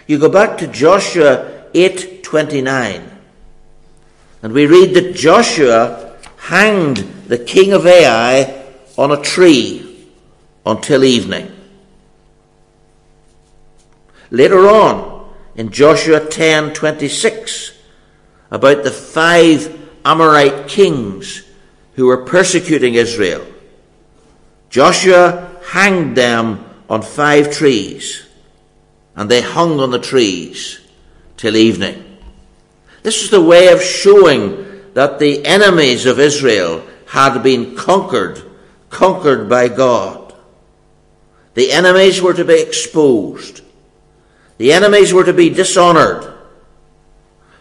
You 0.06 0.20
go 0.20 0.28
back 0.28 0.58
to 0.58 0.68
Joshua 0.68 1.64
8:29 1.74 3.10
and 4.42 4.52
we 4.52 4.66
read 4.66 4.94
that 4.96 5.16
Joshua 5.16 6.18
hanged 6.36 6.98
the 7.28 7.38
king 7.38 7.72
of 7.72 7.88
Ai 7.88 8.66
on 8.98 9.14
a 9.14 9.22
tree 9.22 10.10
until 10.66 11.06
evening. 11.06 11.50
Later 14.30 14.68
on 14.68 15.32
in 15.56 15.72
Joshua 15.72 16.20
10:26 16.20 17.73
about 18.54 18.84
the 18.84 18.92
five 18.92 19.82
Amorite 20.06 20.68
kings 20.68 21.44
who 21.96 22.06
were 22.06 22.24
persecuting 22.24 22.94
Israel. 22.94 23.46
Joshua 24.70 25.50
hanged 25.66 26.16
them 26.16 26.64
on 26.88 27.02
five 27.02 27.52
trees, 27.52 28.26
and 29.16 29.30
they 29.30 29.42
hung 29.42 29.80
on 29.80 29.90
the 29.90 30.00
trees 30.00 30.80
till 31.36 31.56
evening. 31.56 32.20
This 33.02 33.24
is 33.24 33.32
the 33.32 33.42
way 33.42 33.70
of 33.70 33.82
showing 33.82 34.94
that 34.94 35.18
the 35.18 35.44
enemies 35.46 36.06
of 36.06 36.20
Israel 36.20 36.86
had 37.08 37.40
been 37.40 37.76
conquered, 37.76 38.40
conquered 38.92 39.50
by 39.50 39.68
God. 39.68 40.36
The 41.56 41.72
enemies 41.72 42.22
were 42.22 42.34
to 42.36 42.46
be 42.46 42.62
exposed. 42.62 43.62
The 44.60 44.74
enemies 44.74 45.12
were 45.12 45.24
to 45.24 45.34
be 45.34 45.50
dishonored 45.50 46.33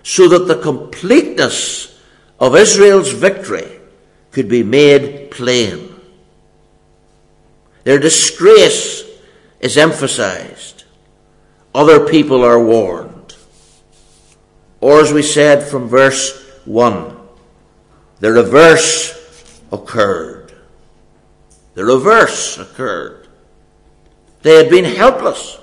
so 0.03 0.29
that 0.29 0.47
the 0.47 0.61
completeness 0.61 1.99
of 2.41 2.57
Israel's 2.57 3.13
victory 3.13 3.81
could 4.31 4.49
be 4.49 4.63
made 4.63 5.31
plain. 5.31 5.95
Their 7.85 7.99
disgrace 7.99 9.05
is 9.61 9.77
emphasized. 9.77 10.85
Other 11.75 12.07
people 12.07 12.45
are 12.45 12.63
warned. 12.63 13.37
Or, 14.81 15.01
as 15.01 15.13
we 15.13 15.23
said 15.23 15.63
from 15.63 15.89
verse 15.89 16.37
1, 16.65 17.17
the 18.21 18.33
reverse 18.33 19.63
occurred. 19.71 20.53
The 21.75 21.85
reverse 21.85 22.59
occurred. 22.59 23.29
They 24.43 24.57
had 24.57 24.69
been 24.69 24.85
helpless. 24.85 25.59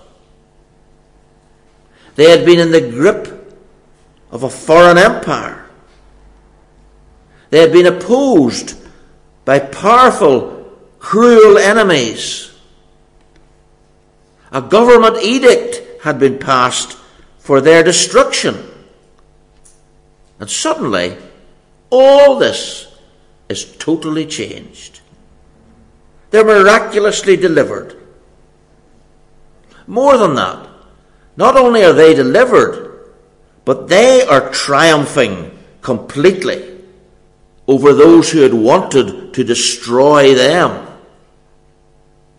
They 2.16 2.30
had 2.30 2.46
been 2.46 2.60
in 2.60 2.72
the 2.72 2.82
grip 2.82 3.39
of 4.32 4.44
a 4.44 4.50
foreign 4.50 4.98
empire. 4.98 5.66
They 7.50 7.60
had 7.60 7.72
been 7.72 7.88
opposed 7.88 8.78
by 9.46 9.60
powerful, 9.60 10.72
cruel 11.00 11.58
enemies. 11.58 12.52
A 14.52 14.62
government 14.62 15.18
edict 15.24 16.04
had 16.04 16.20
been 16.20 16.38
passed 16.38 16.98
for 17.40 17.62
their 17.62 17.84
destruction. 17.84 18.70
And 20.40 20.50
suddenly, 20.50 21.18
all 21.90 22.38
this 22.38 22.88
is 23.50 23.76
totally 23.78 24.26
changed. 24.26 25.02
They're 26.30 26.46
miraculously 26.46 27.36
delivered. 27.36 27.96
More 29.88 30.18
than 30.18 30.36
that, 30.36 30.68
not 31.36 31.58
only 31.58 31.84
are 31.84 31.94
they 31.94 32.14
delivered, 32.14 32.89
but 33.70 33.88
they 33.88 34.26
are 34.26 34.50
triumphing 34.50 35.56
completely 35.82 36.76
over 37.68 37.94
those 37.94 38.32
who 38.32 38.40
had 38.40 38.52
wanted 38.52 39.32
to 39.32 39.44
destroy 39.44 40.34
them. 40.34 40.88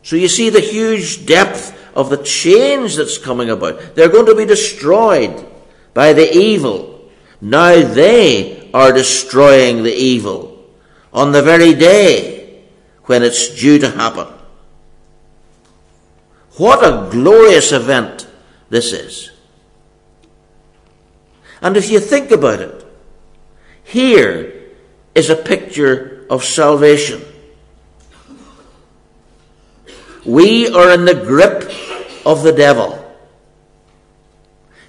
So 0.02 0.16
you 0.16 0.26
see 0.26 0.50
the 0.50 0.58
huge 0.58 1.26
depth 1.26 1.72
of 1.94 2.10
the 2.10 2.16
change 2.16 2.96
that's 2.96 3.16
coming 3.16 3.48
about. 3.48 3.94
They're 3.94 4.08
going 4.08 4.26
to 4.26 4.34
be 4.34 4.44
destroyed 4.44 5.46
by 5.94 6.14
the 6.14 6.36
evil. 6.36 7.08
Now 7.40 7.80
they 7.80 8.68
are 8.74 8.90
destroying 8.90 9.84
the 9.84 9.94
evil 9.94 10.68
on 11.12 11.30
the 11.30 11.42
very 11.42 11.74
day 11.74 12.64
when 13.04 13.22
it's 13.22 13.54
due 13.54 13.78
to 13.78 13.90
happen. 13.92 14.26
What 16.56 16.84
a 16.84 17.08
glorious 17.08 17.70
event 17.70 18.26
this 18.68 18.92
is. 18.92 19.30
And 21.60 21.76
if 21.76 21.90
you 21.90 22.00
think 22.00 22.30
about 22.30 22.60
it, 22.60 22.86
here 23.84 24.52
is 25.14 25.30
a 25.30 25.36
picture 25.36 26.26
of 26.30 26.44
salvation. 26.44 27.22
We 30.24 30.68
are 30.68 30.92
in 30.92 31.04
the 31.04 31.14
grip 31.14 31.70
of 32.24 32.42
the 32.42 32.52
devil. 32.52 32.96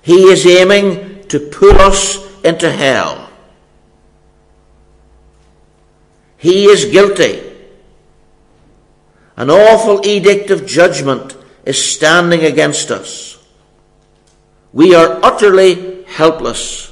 He 0.01 0.23
is 0.23 0.45
aiming 0.45 1.27
to 1.27 1.39
pull 1.39 1.79
us 1.79 2.17
into 2.43 2.71
hell. 2.71 3.29
He 6.37 6.65
is 6.65 6.85
guilty. 6.85 7.43
An 9.37 9.49
awful 9.49 10.05
edict 10.05 10.49
of 10.49 10.65
judgment 10.65 11.37
is 11.65 11.83
standing 11.83 12.43
against 12.43 12.91
us. 12.91 13.37
We 14.73 14.95
are 14.95 15.19
utterly 15.23 15.90
helpless. 16.12 16.91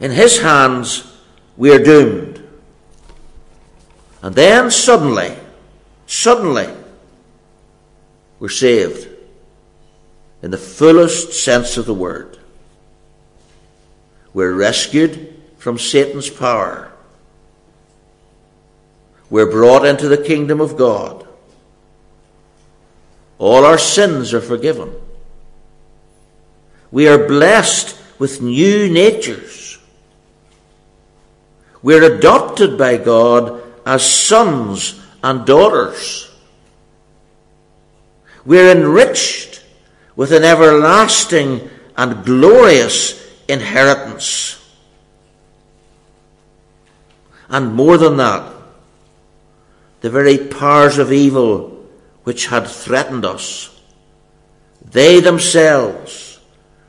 In 0.00 0.10
His 0.10 0.40
hands, 0.40 1.12
we 1.56 1.74
are 1.74 1.82
doomed. 1.82 2.42
And 4.22 4.34
then 4.34 4.70
suddenly, 4.70 5.36
suddenly, 6.06 6.68
we're 8.38 8.48
saved 8.48 9.08
in 10.42 10.50
the 10.50 10.58
fullest 10.58 11.32
sense 11.32 11.76
of 11.76 11.86
the 11.86 11.94
word. 11.94 12.38
We're 14.32 14.54
rescued 14.54 15.42
from 15.58 15.78
Satan's 15.78 16.28
power. 16.28 16.92
We're 19.30 19.50
brought 19.50 19.86
into 19.86 20.08
the 20.08 20.22
kingdom 20.22 20.60
of 20.60 20.76
God. 20.76 21.26
All 23.38 23.64
our 23.64 23.78
sins 23.78 24.34
are 24.34 24.40
forgiven. 24.40 24.94
We 26.94 27.08
are 27.08 27.26
blessed 27.26 27.98
with 28.20 28.40
new 28.40 28.88
natures. 28.88 29.78
We're 31.82 32.04
adopted 32.04 32.78
by 32.78 32.98
God 32.98 33.60
as 33.84 34.08
sons 34.08 35.04
and 35.20 35.44
daughters. 35.44 36.30
We're 38.46 38.70
enriched 38.70 39.64
with 40.14 40.30
an 40.30 40.44
everlasting 40.44 41.68
and 41.96 42.24
glorious 42.24 43.20
inheritance. 43.48 44.64
And 47.48 47.74
more 47.74 47.98
than 47.98 48.18
that, 48.18 48.54
the 50.00 50.10
very 50.10 50.38
powers 50.38 50.98
of 50.98 51.12
evil 51.12 51.88
which 52.22 52.46
had 52.46 52.68
threatened 52.68 53.24
us, 53.24 53.76
they 54.80 55.18
themselves 55.18 56.33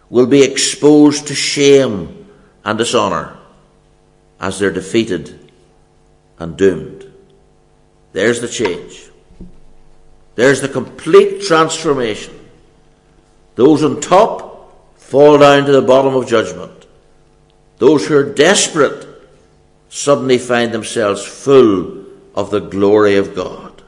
will 0.09 0.27
be 0.27 0.43
exposed 0.43 1.27
to 1.27 1.35
shame 1.35 2.27
and 2.63 2.77
dishonour 2.77 3.37
as 4.39 4.59
they're 4.59 4.71
defeated 4.71 5.51
and 6.39 6.57
doomed. 6.57 7.11
There's 8.13 8.41
the 8.41 8.47
change. 8.47 9.09
There's 10.35 10.61
the 10.61 10.69
complete 10.69 11.41
transformation. 11.41 12.33
Those 13.55 13.83
on 13.83 14.01
top 14.01 14.97
fall 14.97 15.37
down 15.37 15.65
to 15.65 15.71
the 15.71 15.81
bottom 15.81 16.15
of 16.15 16.27
judgment. 16.27 16.85
Those 17.77 18.07
who 18.07 18.17
are 18.17 18.33
desperate 18.33 19.07
suddenly 19.89 20.37
find 20.37 20.71
themselves 20.71 21.25
full 21.25 22.05
of 22.33 22.51
the 22.51 22.59
glory 22.59 23.15
of 23.15 23.33
God. 23.33 23.81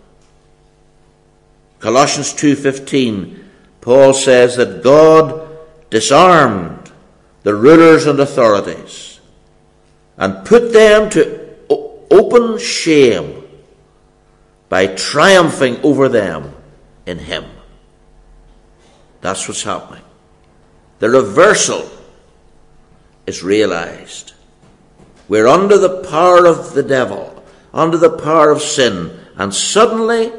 Colossians 1.79 2.33
2:15 2.33 3.43
Paul 3.81 4.13
says 4.13 4.55
that 4.55 4.83
God 4.83 5.46
disarmed 5.89 6.91
the 7.43 7.55
rulers 7.55 8.05
and 8.05 8.19
authorities 8.19 9.19
and 10.17 10.45
put 10.45 10.73
them 10.73 11.09
to 11.11 11.47
open 12.09 12.57
shame 12.59 13.43
by 14.69 14.87
triumphing 14.87 15.79
over 15.81 16.09
them 16.09 16.53
in 17.05 17.19
Him. 17.19 17.45
That's 19.21 19.47
what's 19.47 19.63
happening. 19.63 20.03
The 20.99 21.09
reversal 21.09 21.89
is 23.25 23.43
realized. 23.43 24.33
We're 25.27 25.47
under 25.47 25.77
the 25.77 26.03
power 26.09 26.45
of 26.45 26.73
the 26.73 26.83
devil, 26.83 27.43
under 27.73 27.97
the 27.97 28.17
power 28.17 28.51
of 28.51 28.61
sin, 28.61 29.19
and 29.35 29.53
suddenly, 29.53 30.29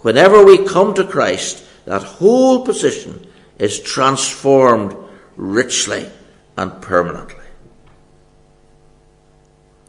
whenever 0.00 0.44
we 0.44 0.66
come 0.66 0.94
to 0.94 1.04
Christ, 1.04 1.64
that 1.86 2.02
whole 2.02 2.64
position 2.64 3.26
is 3.62 3.78
transformed 3.78 4.92
richly 5.36 6.10
and 6.56 6.82
permanently. 6.82 7.44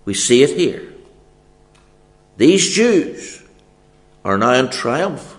We 0.05 0.13
see 0.13 0.43
it 0.43 0.55
here. 0.55 0.93
These 2.37 2.69
Jews 2.69 3.41
are 4.23 4.37
now 4.37 4.53
in 4.53 4.69
triumph. 4.69 5.35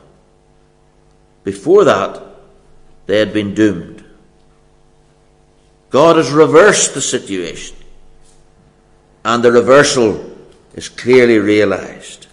Before 1.45 1.85
that, 1.85 2.21
they 3.07 3.21
had 3.21 3.33
been 3.33 3.55
doomed. 3.55 4.05
God 5.91 6.17
has 6.17 6.33
reversed 6.33 6.95
the 6.95 7.01
situation, 7.01 7.77
and 9.25 9.45
the 9.45 9.53
reversal 9.53 10.37
is 10.75 10.89
clearly 10.89 11.39
realized. 11.39 12.27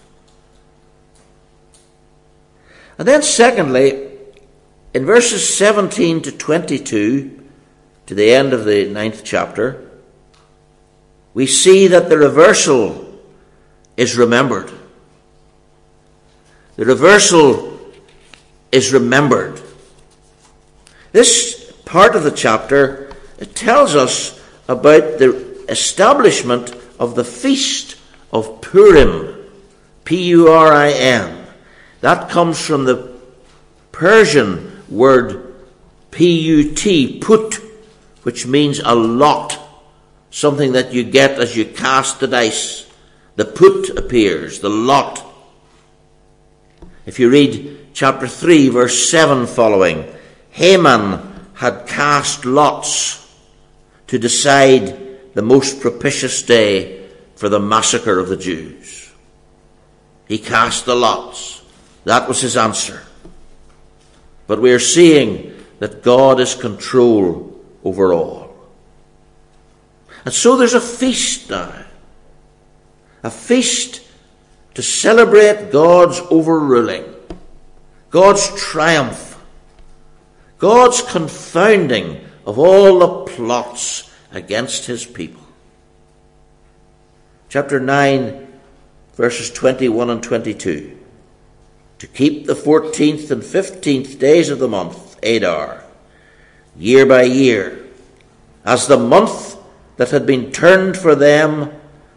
And 2.98 3.08
then, 3.08 3.22
secondly, 3.22 4.11
in 4.94 5.06
verses 5.06 5.58
17 5.58 6.22
to 6.24 6.32
22, 6.32 7.40
to 8.08 8.16
the 8.16 8.34
end 8.34 8.52
of 8.52 8.66
the 8.66 8.90
ninth 8.90 9.22
chapter, 9.24 9.90
we 11.34 11.48
see 11.48 11.88
that 11.88 12.10
the 12.10 12.18
reversal 12.18 13.20
is 13.96 14.18
remembered. 14.18 14.72
The 16.76 16.86
reversal 16.86 17.80
is 18.72 18.92
remembered. 18.92 19.62
This 21.14 21.72
part 21.86 22.16
of 22.16 22.24
the 22.24 22.32
chapter 22.32 23.14
tells 23.54 23.96
us 23.96 24.42
about 24.68 25.20
the 25.20 25.66
establishment 25.70 26.76
of 27.00 27.16
the 27.16 27.24
feast 27.24 27.98
of 28.34 28.62
Purim, 28.62 29.38
P 30.04 30.24
U 30.30 30.50
R 30.50 30.74
I 30.74 30.92
M. 30.92 31.46
That 32.02 32.30
comes 32.30 32.60
from 32.60 32.86
the 32.86 33.12
Persian 33.92 34.71
word 34.92 35.56
P 36.12 36.40
U 36.42 36.74
T, 36.74 37.20
put, 37.20 37.56
which 38.24 38.46
means 38.46 38.80
a 38.80 38.94
lot, 38.94 39.58
something 40.30 40.74
that 40.74 40.94
you 40.94 41.04
get 41.04 41.40
as 41.40 41.56
you 41.56 41.66
cast 41.66 42.20
the 42.20 42.28
dice. 42.28 42.86
The 43.38 43.46
put 43.46 43.90
appears, 43.98 44.60
the 44.60 44.70
lot. 44.70 45.26
If 47.06 47.18
you 47.18 47.30
read 47.30 47.88
chapter 47.94 48.28
3, 48.28 48.70
verse 48.70 49.10
7 49.10 49.48
following, 49.48 50.06
Haman 50.52 51.48
had 51.56 51.88
cast 51.88 52.46
lots 52.46 53.18
to 54.08 54.20
decide 54.20 55.34
the 55.34 55.42
most 55.42 55.80
propitious 55.80 56.44
day 56.44 57.08
for 57.36 57.48
the 57.50 57.60
massacre 57.60 58.20
of 58.20 58.28
the 58.28 58.38
Jews. 58.38 59.12
He 60.28 60.38
cast 60.38 60.86
the 60.86 60.96
lots. 60.96 61.64
That 62.04 62.28
was 62.28 62.42
his 62.42 62.58
answer. 62.58 63.02
But 64.48 64.62
we 64.62 64.72
are 64.72 64.80
seeing 64.80 65.54
that 65.80 66.04
God 66.04 66.40
is 66.40 66.56
control 66.56 67.60
over 67.84 68.14
all. 68.14 68.54
And 70.26 70.34
so 70.34 70.58
there's 70.58 70.74
a 70.74 70.82
feast 70.82 71.50
now 71.50 71.86
a 73.24 73.30
feast 73.30 74.02
to 74.74 74.82
celebrate 74.82 75.72
God's 75.72 76.20
overruling, 76.32 77.06
God's 78.10 78.50
triumph, 78.60 79.40
God's 80.58 81.02
confounding 81.02 82.22
of 82.46 82.58
all 82.58 83.00
the 83.00 83.32
plots 83.32 84.10
against 84.32 84.86
his 84.86 85.06
people. 85.06 85.42
Chapter 87.50 87.80
9, 87.80 88.48
verses 89.16 89.52
21 89.52 90.10
and 90.10 90.24
22. 90.24 91.01
To 92.02 92.08
keep 92.08 92.48
the 92.48 92.56
14th 92.56 93.30
and 93.30 93.44
15th 93.44 94.18
days 94.18 94.50
of 94.50 94.58
the 94.58 94.68
month, 94.68 95.20
Adar, 95.22 95.84
year 96.76 97.06
by 97.06 97.22
year, 97.22 97.86
as 98.66 98.88
the 98.88 98.98
month 98.98 99.56
that 99.98 100.10
had 100.10 100.26
been 100.26 100.52
turned 100.52 100.98
for 100.98 101.14
them 101.14 101.72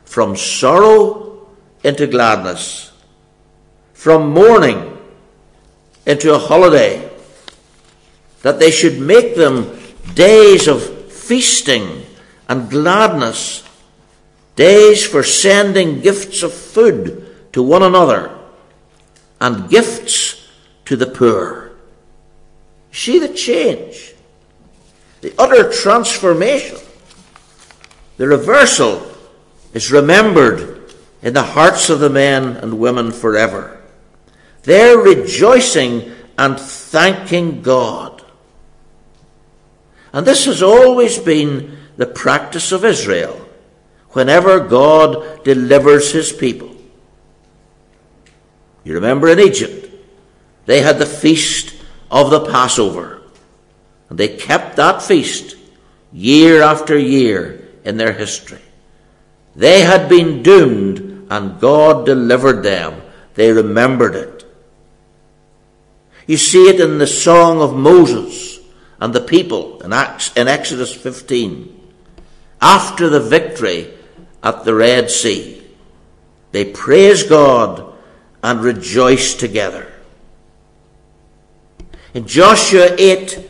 from 0.06 0.36
sorrow 0.36 1.46
into 1.82 2.06
gladness, 2.06 2.92
from 3.92 4.30
mourning 4.30 4.96
into 6.06 6.32
a 6.32 6.38
holiday, 6.38 7.06
that 8.40 8.58
they 8.58 8.70
should 8.70 8.98
make 8.98 9.36
them 9.36 9.78
days 10.14 10.66
of 10.66 11.12
feasting 11.12 12.06
and 12.48 12.70
gladness, 12.70 13.62
days 14.56 15.06
for 15.06 15.22
sending 15.22 16.00
gifts 16.00 16.42
of 16.42 16.54
food 16.54 17.52
to 17.52 17.62
one 17.62 17.82
another 17.82 18.33
and 19.40 19.68
gifts 19.68 20.48
to 20.84 20.96
the 20.96 21.06
poor. 21.06 21.72
See 22.92 23.18
the 23.18 23.34
change, 23.34 24.14
the 25.20 25.34
utter 25.38 25.72
transformation, 25.72 26.78
the 28.16 28.28
reversal 28.28 29.10
is 29.72 29.90
remembered 29.90 30.92
in 31.22 31.34
the 31.34 31.42
hearts 31.42 31.90
of 31.90 32.00
the 32.00 32.10
men 32.10 32.56
and 32.56 32.78
women 32.78 33.10
forever. 33.10 33.80
They're 34.62 34.98
rejoicing 34.98 36.12
and 36.38 36.58
thanking 36.58 37.62
God. 37.62 38.22
And 40.12 40.26
this 40.26 40.44
has 40.44 40.62
always 40.62 41.18
been 41.18 41.78
the 41.96 42.06
practice 42.06 42.70
of 42.72 42.84
Israel 42.84 43.48
whenever 44.10 44.60
God 44.60 45.42
delivers 45.44 46.12
his 46.12 46.32
people. 46.32 46.74
You 48.84 48.94
remember 48.94 49.28
in 49.28 49.40
Egypt, 49.40 49.90
they 50.66 50.82
had 50.82 50.98
the 50.98 51.06
feast 51.06 51.74
of 52.10 52.30
the 52.30 52.46
Passover. 52.46 53.22
And 54.08 54.18
they 54.18 54.28
kept 54.28 54.76
that 54.76 55.02
feast 55.02 55.56
year 56.12 56.62
after 56.62 56.96
year 56.96 57.68
in 57.84 57.96
their 57.96 58.12
history. 58.12 58.60
They 59.56 59.80
had 59.80 60.08
been 60.08 60.42
doomed 60.42 61.26
and 61.30 61.60
God 61.60 62.06
delivered 62.06 62.62
them. 62.62 63.02
They 63.34 63.50
remembered 63.50 64.14
it. 64.14 64.44
You 66.26 66.36
see 66.36 66.68
it 66.68 66.80
in 66.80 66.98
the 66.98 67.06
song 67.06 67.60
of 67.60 67.74
Moses 67.74 68.58
and 69.00 69.12
the 69.12 69.20
people 69.20 69.82
in, 69.82 69.92
Acts, 69.92 70.32
in 70.36 70.48
Exodus 70.48 70.94
15. 70.94 71.92
After 72.60 73.08
the 73.08 73.20
victory 73.20 73.92
at 74.42 74.64
the 74.64 74.74
Red 74.74 75.10
Sea, 75.10 75.62
they 76.52 76.64
praise 76.64 77.22
God 77.24 77.93
and 78.44 78.60
rejoice 78.62 79.32
together. 79.32 79.90
In 82.12 82.26
Joshua 82.26 82.94
8, 82.98 83.40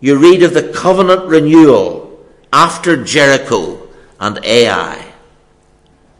you 0.00 0.18
read 0.18 0.42
of 0.42 0.52
the 0.52 0.74
covenant 0.74 1.24
renewal 1.24 2.22
after 2.52 3.02
Jericho 3.02 3.88
and 4.20 4.44
Ai. 4.44 5.10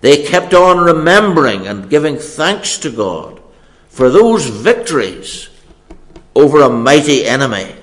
They 0.01 0.25
kept 0.25 0.55
on 0.55 0.79
remembering 0.79 1.66
and 1.66 1.90
giving 1.90 2.16
thanks 2.16 2.79
to 2.79 2.90
God 2.90 3.42
for 3.88 4.09
those 4.09 4.47
victories 4.47 5.51
over 6.35 6.62
a 6.62 6.70
mighty 6.70 7.27
enemy. 7.27 7.77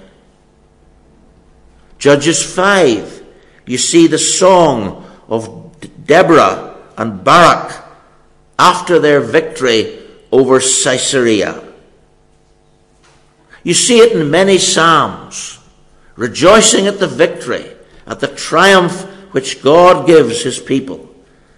Judges 2.00 2.44
5, 2.44 3.24
you 3.68 3.78
see 3.78 4.08
the 4.08 4.18
song 4.18 5.08
of 5.30 5.80
Deborah 6.08 6.76
and 6.98 7.24
Barak 7.24 7.81
after 8.62 9.00
their 9.00 9.19
victory 9.19 9.97
over 10.32 10.62
Sisera. 10.62 11.63
You 13.63 13.74
see 13.74 13.97
it 13.97 14.12
in 14.12 14.30
many 14.30 14.60
Psalms, 14.60 15.58
rejoicing 16.15 16.86
at 16.86 17.00
the 17.00 17.08
victory, 17.08 17.65
at 18.06 18.19
the 18.19 18.28
triumph 18.28 19.02
which 19.32 19.63
God 19.63 20.06
gives 20.06 20.43
his 20.43 20.60
people, 20.60 21.10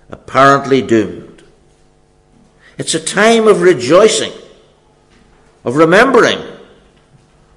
apparently 0.09 0.81
doomed. 0.81 1.43
It's 2.77 2.93
a 2.93 3.03
time 3.03 3.49
of 3.49 3.61
rejoicing, 3.61 4.31
of 5.65 5.75
remembering 5.75 6.39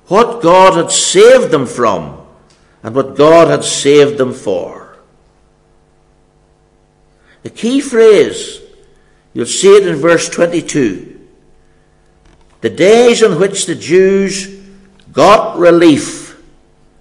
what 0.09 0.43
God 0.43 0.77
had 0.77 0.91
saved 0.91 1.53
them 1.53 1.67
from 1.67 2.21
and 2.83 2.97
what 2.97 3.15
God 3.15 3.47
had 3.47 3.63
saved 3.63 4.19
them 4.19 4.33
for. 4.33 4.97
The 7.45 7.51
key 7.51 7.81
phrase, 7.81 8.61
you'll 9.37 9.45
see 9.45 9.77
it 9.77 9.87
in 9.87 9.97
verse 9.97 10.31
22 10.31 11.21
the 12.63 12.71
days 12.71 13.23
on 13.23 13.39
which 13.39 13.67
the 13.67 13.75
Jews 13.75 14.49
got 15.13 15.59
relief 15.59 16.43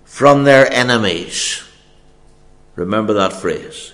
from 0.03 0.43
their 0.43 0.71
enemies. 0.71 1.63
Remember 2.75 3.13
that 3.13 3.31
phrase. 3.31 3.93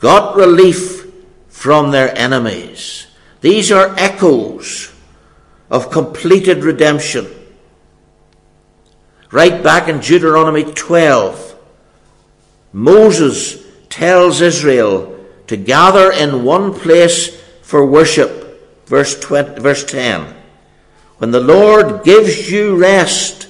Got 0.00 0.34
relief 0.34 1.06
from 1.48 1.92
their 1.92 2.16
enemies. 2.18 3.06
These 3.40 3.70
are 3.70 3.94
echoes 3.96 4.92
of 5.70 5.92
completed 5.92 6.64
redemption. 6.64 7.28
Right 9.30 9.62
back 9.62 9.88
in 9.88 10.00
Deuteronomy 10.00 10.64
12, 10.64 11.56
Moses 12.72 13.64
tells 13.88 14.40
Israel 14.40 15.15
to 15.46 15.56
gather 15.56 16.12
in 16.12 16.44
one 16.44 16.74
place 16.74 17.40
for 17.62 17.86
worship 17.86 18.46
verse, 18.86 19.18
20, 19.18 19.60
verse 19.60 19.84
10. 19.84 20.34
When 21.18 21.30
the 21.30 21.40
Lord 21.40 22.04
gives 22.04 22.50
you 22.50 22.76
rest 22.76 23.48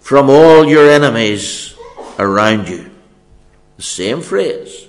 from 0.00 0.30
all 0.30 0.64
your 0.64 0.88
enemies 0.88 1.74
around 2.18 2.68
you. 2.68 2.90
The 3.76 3.82
same 3.82 4.22
phrase. 4.22 4.86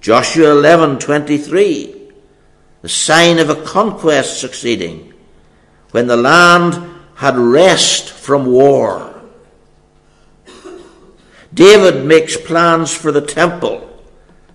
Joshua 0.00 0.54
11:23 0.54 1.96
the 2.82 2.88
sign 2.88 3.38
of 3.38 3.50
a 3.50 3.62
conquest 3.62 4.40
succeeding 4.40 5.12
when 5.90 6.06
the 6.06 6.16
land 6.16 6.82
had 7.16 7.36
rest 7.36 8.08
from 8.08 8.46
war 8.46 9.22
David 11.52 12.06
makes 12.06 12.38
plans 12.38 12.94
for 12.94 13.12
the 13.12 13.20
temple 13.20 13.89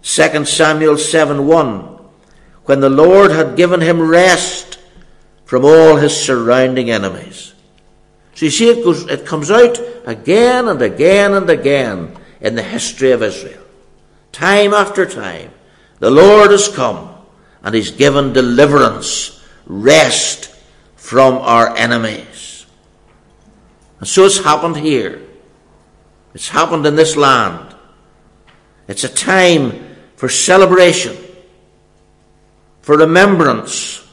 2 0.06 0.46
Samuel 0.46 0.98
7:1 0.98 2.00
when 2.66 2.80
the 2.80 2.92
Lord 2.92 3.32
had 3.32 3.56
given 3.56 3.82
him 3.82 4.08
rest 4.08 4.78
from 5.46 5.66
all 5.66 5.96
his 5.96 6.16
surrounding 6.16 6.92
enemies. 6.92 7.54
So 8.36 8.46
you 8.46 8.52
see, 8.52 8.70
it, 8.70 8.84
goes, 8.84 9.08
it 9.08 9.26
comes 9.26 9.50
out 9.50 9.80
again 10.06 10.68
and 10.68 10.80
again 10.82 11.34
and 11.34 11.50
again 11.50 12.16
in 12.40 12.54
the 12.54 12.62
history 12.62 13.12
of 13.12 13.24
Israel. 13.24 13.64
Time 14.32 14.74
after 14.74 15.08
time, 15.08 15.52
the 15.98 16.12
Lord 16.12 16.52
has 16.52 16.68
come 16.68 17.10
and 17.64 17.74
he's 17.74 17.92
given 17.92 18.32
deliverance, 18.32 19.44
rest 19.66 20.54
from 20.96 21.40
our 21.40 21.76
enemies. 21.76 22.68
And 24.00 24.08
so 24.08 24.26
it's 24.26 24.44
happened 24.44 24.78
here. 24.78 25.22
It's 26.36 26.50
happened 26.50 26.86
in 26.86 26.96
this 26.96 27.16
land. 27.16 27.76
It's 28.88 29.04
a 29.04 29.10
time 29.10 29.85
for 30.16 30.30
celebration 30.30 31.16
for 32.86 32.98
remembrance, 32.98 34.08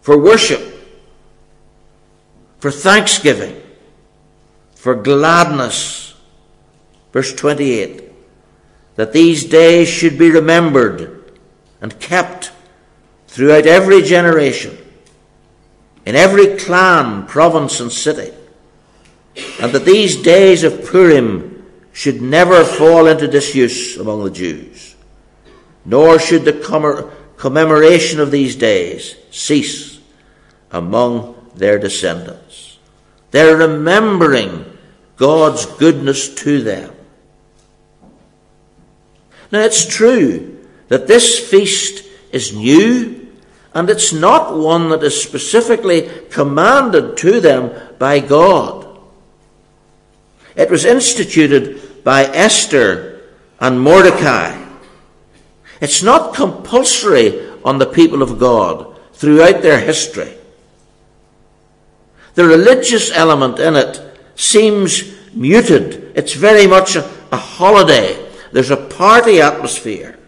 for 0.00 0.16
worship, 0.16 0.62
for 2.60 2.70
thanksgiving, 2.70 3.60
for 4.74 4.94
gladness. 4.94 6.14
Verse 7.12 7.34
28 7.34 8.04
that 8.94 9.12
these 9.12 9.44
days 9.44 9.86
should 9.86 10.18
be 10.18 10.30
remembered 10.30 11.38
and 11.82 12.00
kept 12.00 12.50
throughout 13.28 13.66
every 13.66 14.00
generation, 14.00 14.74
in 16.06 16.16
every 16.16 16.56
clan, 16.56 17.26
province, 17.26 17.80
and 17.80 17.92
city, 17.92 18.32
and 19.60 19.72
that 19.72 19.84
these 19.84 20.22
days 20.22 20.64
of 20.64 20.86
Purim 20.86 21.66
should 21.92 22.22
never 22.22 22.64
fall 22.64 23.06
into 23.06 23.28
disuse 23.28 23.98
among 23.98 24.24
the 24.24 24.30
Jews, 24.30 24.95
nor 25.86 26.18
should 26.18 26.44
the 26.44 27.10
commemoration 27.36 28.18
of 28.18 28.32
these 28.32 28.56
days 28.56 29.14
cease 29.30 30.00
among 30.72 31.34
their 31.54 31.78
descendants. 31.78 32.78
They're 33.30 33.56
remembering 33.56 34.64
God's 35.16 35.64
goodness 35.64 36.34
to 36.42 36.62
them. 36.62 36.92
Now 39.52 39.60
it's 39.60 39.86
true 39.86 40.66
that 40.88 41.06
this 41.06 41.38
feast 41.38 42.04
is 42.32 42.52
new 42.52 43.28
and 43.72 43.88
it's 43.88 44.12
not 44.12 44.56
one 44.56 44.88
that 44.88 45.04
is 45.04 45.22
specifically 45.22 46.10
commanded 46.30 47.16
to 47.18 47.40
them 47.40 47.70
by 47.98 48.18
God. 48.18 48.98
It 50.56 50.68
was 50.68 50.84
instituted 50.84 52.02
by 52.02 52.24
Esther 52.24 53.22
and 53.60 53.80
Mordecai 53.80 54.65
it's 55.80 56.02
not 56.02 56.34
compulsory 56.34 57.50
on 57.64 57.78
the 57.78 57.86
people 57.86 58.22
of 58.22 58.38
God 58.38 58.98
throughout 59.12 59.62
their 59.62 59.80
history. 59.80 60.32
The 62.34 62.44
religious 62.44 63.10
element 63.10 63.58
in 63.58 63.76
it 63.76 64.00
seems 64.34 65.14
muted. 65.34 66.12
It's 66.14 66.34
very 66.34 66.66
much 66.66 66.96
a, 66.96 67.10
a 67.32 67.36
holiday. 67.36 68.30
There's 68.52 68.70
a 68.70 68.76
party 68.76 69.40
atmosphere. 69.40 70.18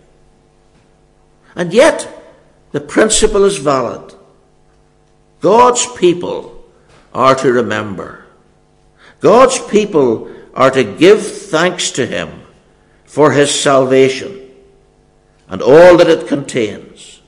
And 1.55 1.73
yet, 1.73 2.07
the 2.73 2.81
principle 2.81 3.45
is 3.45 3.59
valid. 3.59 4.15
God's 5.41 5.87
people 5.97 6.65
are 7.15 7.35
to 7.37 7.53
remember. 7.53 8.27
God's 9.21 9.59
people 9.67 10.31
are 10.55 10.71
to 10.71 10.85
give 10.85 11.27
thanks 11.27 11.91
to 11.93 12.07
Him 12.07 12.43
for 13.05 13.33
His 13.33 13.51
salvation 13.51 14.48
and 15.49 15.63
all 15.63 15.97
that 15.97 16.09
it 16.09 16.29
contains. 16.29 17.21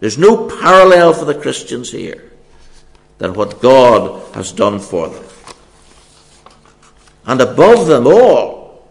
There's 0.00 0.18
no 0.18 0.48
parallel 0.48 1.12
for 1.12 1.24
the 1.24 1.34
Christians 1.34 1.90
here 1.90 2.32
than 3.18 3.34
what 3.34 3.60
God 3.60 4.34
has 4.34 4.50
done 4.50 4.80
for 4.80 5.08
them. 5.08 5.24
And 7.24 7.40
above 7.40 7.86
them 7.86 8.06
all, 8.06 8.88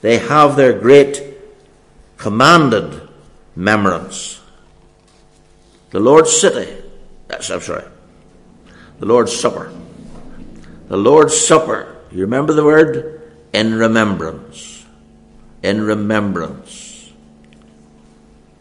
they 0.00 0.18
have 0.18 0.56
their 0.56 0.78
great 0.78 1.22
commanded 2.16 3.08
memorance. 3.54 4.40
The 5.90 6.00
Lord's 6.00 6.36
city, 6.36 6.72
uh, 6.72 6.82
yes, 7.30 7.50
I'm 7.50 7.60
sorry, 7.60 7.84
the 8.98 9.06
Lord's 9.06 9.34
supper. 9.34 9.72
The 10.88 10.96
Lord's 10.96 11.36
supper, 11.36 11.96
you 12.10 12.22
remember 12.22 12.52
the 12.52 12.64
word? 12.64 13.32
In 13.52 13.74
remembrance. 13.74 14.75
In 15.66 15.82
remembrance. 15.82 17.12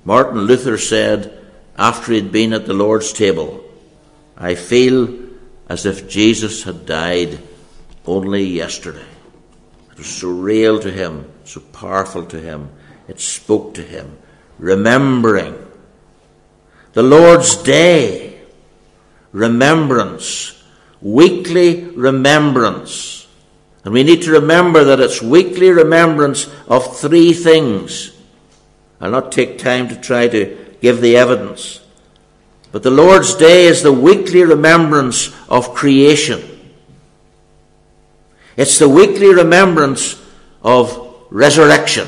Martin 0.06 0.39
Luther 0.39 0.80
said, 0.80 1.38
after 1.78 2.13
he'd 2.13 2.32
been 2.32 2.52
at 2.52 2.65
the 2.65 2.74
Lord's 2.74 3.13
table, 3.13 3.63
I 4.36 4.56
feel 4.56 5.15
as 5.70 5.86
if 5.86 6.10
Jesus 6.10 6.63
had 6.63 6.88
died 6.88 7.38
only 8.08 8.46
yesterday. 8.46 9.06
It 9.91 10.00
was 10.00 10.08
so 10.08 10.30
real 10.30 10.80
to 10.80 10.89
him, 10.89 11.32
so 11.44 11.60
powerful 11.60 12.26
to 12.26 12.41
him. 12.41 12.72
It 13.08 13.20
spoke 13.20 13.76
to 13.76 13.84
him. 13.84 14.18
Remembering 14.58 15.63
the 16.94 17.04
Lord's 17.04 17.56
Day, 17.62 18.41
remembrance, 19.32 20.60
weekly 21.02 21.84
remembrance. 21.84 23.25
And 23.86 23.93
we 23.93 24.04
need 24.04 24.24
to 24.24 24.32
remember 24.32 24.84
that 24.84 25.00
it's 25.00 25.21
weekly 25.21 25.69
remembrance 25.69 26.50
of 26.67 26.98
three 26.98 27.34
things. 27.34 28.12
I'll 29.00 29.12
not 29.12 29.32
take 29.32 29.60
time 29.60 29.88
to 29.89 29.95
try 29.95 30.28
to 30.28 30.76
give 30.82 31.02
the 31.02 31.15
evidence. 31.17 31.82
But 32.71 32.82
the 32.82 32.89
Lord's 32.89 33.36
Day 33.36 33.67
is 33.67 33.84
the 33.84 33.93
weekly 33.93 34.43
remembrance 34.43 35.32
of 35.48 35.76
creation. 35.76 36.41
It's 38.58 38.80
the 38.80 38.89
weekly 38.89 39.32
remembrance 39.32 40.19
of 40.63 41.15
resurrection. 41.30 42.08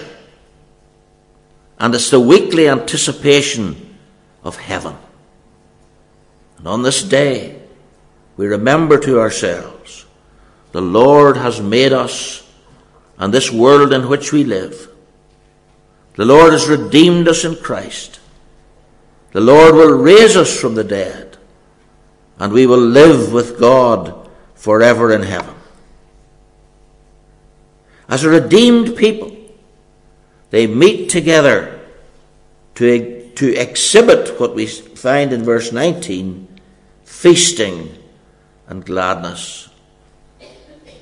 And 1.77 1.93
it's 1.93 2.09
the 2.09 2.19
weekly 2.19 2.67
anticipation 2.67 3.97
of 4.43 4.57
heaven. 4.57 4.95
And 6.57 6.67
on 6.67 6.81
this 6.81 7.03
day, 7.03 7.61
we 8.35 8.47
remember 8.47 8.97
to 9.01 9.19
ourselves 9.19 9.76
the 10.77 10.81
Lord 10.81 11.37
has 11.37 11.59
made 11.59 11.91
us 11.91 12.47
and 13.17 13.33
this 13.33 13.51
world 13.51 13.91
in 13.91 14.07
which 14.07 14.31
we 14.31 14.43
live. 14.43 14.87
The 16.13 16.23
Lord 16.23 16.53
has 16.53 16.67
redeemed 16.67 17.27
us 17.27 17.43
in 17.43 17.55
Christ. 17.55 18.19
The 19.31 19.41
Lord 19.41 19.73
will 19.73 19.97
raise 19.97 20.37
us 20.37 20.55
from 20.55 20.75
the 20.75 20.83
dead, 20.83 21.35
and 22.37 22.53
we 22.53 22.67
will 22.67 22.77
live 22.77 23.33
with 23.33 23.59
God 23.59 24.29
forever 24.53 25.11
in 25.11 25.23
heaven. 25.23 25.55
As 28.07 28.23
a 28.23 28.29
redeemed 28.29 28.95
people, 28.95 29.35
they 30.51 30.67
meet 30.67 31.09
together 31.09 31.79
to, 32.75 33.31
to 33.31 33.55
exhibit 33.55 34.39
what 34.39 34.53
we 34.53 34.67
find 34.67 35.33
in 35.33 35.43
verse 35.43 35.71
19 35.71 36.47
feasting 37.03 37.97
and 38.67 38.85
gladness. 38.85 39.66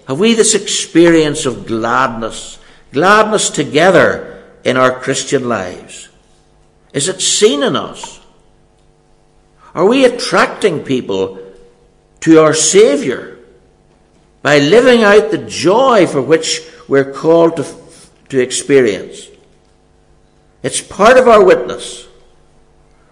Have 0.08 0.20
we 0.20 0.34
this 0.34 0.54
experience 0.54 1.46
of 1.46 1.66
gladness, 1.66 2.60
gladness 2.94 3.50
together 3.50 4.44
in 4.64 4.78
our 4.78 5.00
Christian 5.00 5.50
lives? 5.50 6.10
Is 6.94 7.08
it 7.08 7.22
seen 7.22 7.64
in 7.64 7.76
us? 7.76 8.20
Are 9.74 9.86
we 9.86 10.06
attracting 10.06 10.84
people 10.84 11.40
to 12.22 12.40
our 12.40 12.54
Saviour 12.54 13.38
by 14.42 14.60
living 14.60 15.04
out 15.04 15.32
the 15.32 15.40
joy 15.40 16.08
for 16.08 16.22
which 16.22 16.62
we're 16.88 17.12
called 17.12 17.58
to, 17.58 17.66
to 18.30 18.40
experience? 18.40 19.28
It's 20.64 20.82
part 20.82 21.18
of 21.18 21.28
our 21.28 21.44
witness. 21.44 22.08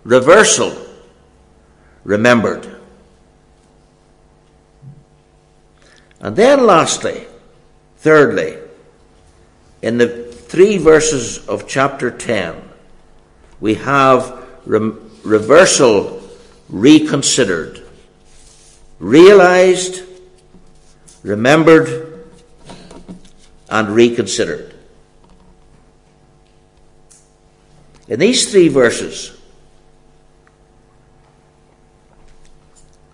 Reversal, 0.04 0.76
remembered. 2.04 2.73
And 6.24 6.38
then, 6.38 6.66
lastly, 6.66 7.28
thirdly, 7.98 8.58
in 9.82 9.98
the 9.98 10.08
three 10.08 10.78
verses 10.78 11.46
of 11.50 11.68
chapter 11.68 12.10
10, 12.10 12.56
we 13.60 13.74
have 13.74 14.42
re- 14.66 14.94
reversal 15.24 16.22
reconsidered, 16.70 17.86
realized, 19.00 20.04
remembered, 21.24 22.26
and 23.70 23.90
reconsidered. 23.90 24.74
In 28.08 28.22
these 28.22 28.50
three 28.50 28.70
verses, 28.70 29.38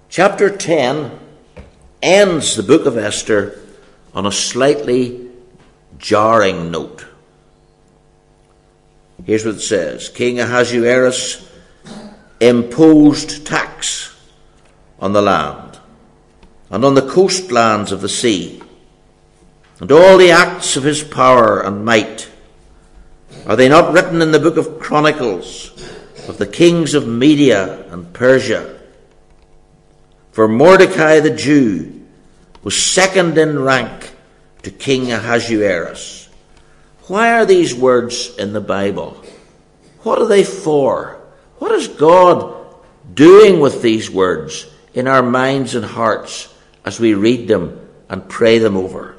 chapter 0.10 0.56
10 0.56 1.28
ends 2.01 2.55
the 2.55 2.63
book 2.63 2.85
of 2.85 2.97
Esther 2.97 3.59
on 4.13 4.25
a 4.25 4.31
slightly 4.31 5.29
jarring 5.97 6.71
note. 6.71 7.05
Here's 9.25 9.45
what 9.45 9.55
it 9.55 9.62
says 9.62 10.09
King 10.09 10.39
Ahasuerus 10.39 11.47
imposed 12.39 13.45
tax 13.45 14.15
on 14.99 15.13
the 15.13 15.21
land 15.21 15.79
and 16.69 16.85
on 16.85 16.93
the 16.93 17.07
coastlands 17.07 17.91
of 17.91 18.01
the 18.01 18.09
sea, 18.09 18.62
and 19.79 19.91
all 19.91 20.17
the 20.17 20.31
acts 20.31 20.77
of 20.77 20.83
his 20.83 21.03
power 21.03 21.62
and 21.62 21.83
might. 21.83 22.29
Are 23.47 23.55
they 23.55 23.69
not 23.69 23.93
written 23.93 24.21
in 24.21 24.31
the 24.31 24.39
book 24.39 24.57
of 24.57 24.79
Chronicles 24.79 25.71
of 26.27 26.38
the 26.38 26.45
kings 26.45 26.93
of 26.93 27.07
Media 27.07 27.89
and 27.91 28.13
Persia? 28.13 28.78
For 30.39 30.47
Mordecai 30.47 31.19
the 31.19 31.36
Jew 31.36 32.02
was 32.63 32.82
second 32.82 33.38
in 33.38 33.60
rank 33.62 34.15
to 34.63 34.71
King 34.71 35.12
Ahasuerus. 35.12 36.30
Why 37.08 37.34
are 37.34 37.45
these 37.45 37.75
words 37.75 38.38
in 38.38 38.54
the 38.54 38.62
Bible? 38.62 39.21
What 40.04 40.17
are 40.17 40.28
they 40.28 40.45
for? 40.45 41.19
What 41.58 41.73
is 41.73 41.89
God 41.89 42.73
doing 43.13 43.60
with 43.60 43.82
these 43.82 44.10
words 44.10 44.65
in 44.93 45.10
our 45.10 45.21
minds 45.21 45.75
and 45.75 45.84
hearts 45.84 46.47
as 46.86 47.02
we 47.02 47.15
read 47.15 47.49
them 47.49 47.89
and 48.08 48.30
pray 48.30 48.60
them 48.60 48.78
over? 48.78 49.17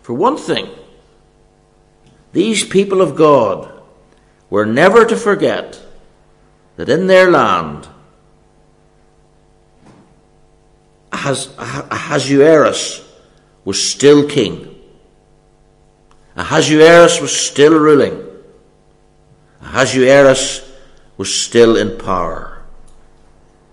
For 0.00 0.14
one 0.14 0.38
thing, 0.38 0.70
these 2.32 2.64
people 2.64 3.02
of 3.02 3.14
God 3.14 3.70
were 4.48 4.64
never 4.64 5.04
to 5.04 5.16
forget 5.16 5.82
that 6.76 6.88
in 6.88 7.08
their 7.08 7.30
land 7.30 7.88
Ahasuerus 11.14 13.02
was 13.64 13.82
still 13.82 14.28
king. 14.28 14.74
Ahasuerus 16.36 17.20
was 17.20 17.34
still 17.34 17.78
ruling. 17.78 18.20
Ahasuerus 19.62 20.70
was 21.16 21.32
still 21.34 21.76
in 21.76 21.96
power. 21.96 22.62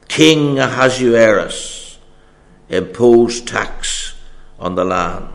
King 0.07 0.59
Ahasuerus 0.59 1.97
imposed 2.69 3.47
tax 3.47 4.15
on 4.59 4.75
the 4.75 4.85
land. 4.85 5.27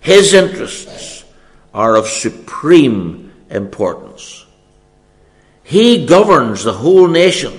His 0.00 0.34
interests 0.34 1.24
are 1.72 1.96
of 1.96 2.08
supreme 2.08 3.32
importance. 3.50 4.46
He 5.62 6.04
governs 6.04 6.64
the 6.64 6.72
whole 6.72 7.06
nation, 7.06 7.56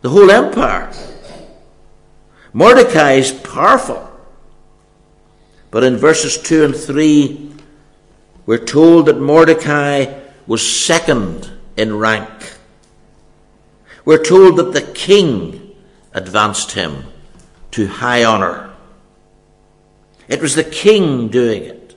the 0.00 0.08
whole 0.08 0.30
empire. 0.30 0.90
Mordecai 2.58 3.12
is 3.12 3.30
powerful. 3.30 4.10
But 5.70 5.84
in 5.84 5.96
verses 5.96 6.36
2 6.38 6.64
and 6.64 6.74
3, 6.74 7.52
we're 8.46 8.64
told 8.64 9.06
that 9.06 9.20
Mordecai 9.20 10.12
was 10.44 10.84
second 10.84 11.52
in 11.76 11.96
rank. 11.96 12.56
We're 14.04 14.24
told 14.24 14.56
that 14.56 14.72
the 14.72 14.82
king 14.82 15.72
advanced 16.12 16.72
him 16.72 17.04
to 17.70 17.86
high 17.86 18.24
honour. 18.24 18.74
It 20.26 20.42
was 20.42 20.56
the 20.56 20.64
king 20.64 21.28
doing 21.28 21.62
it. 21.62 21.96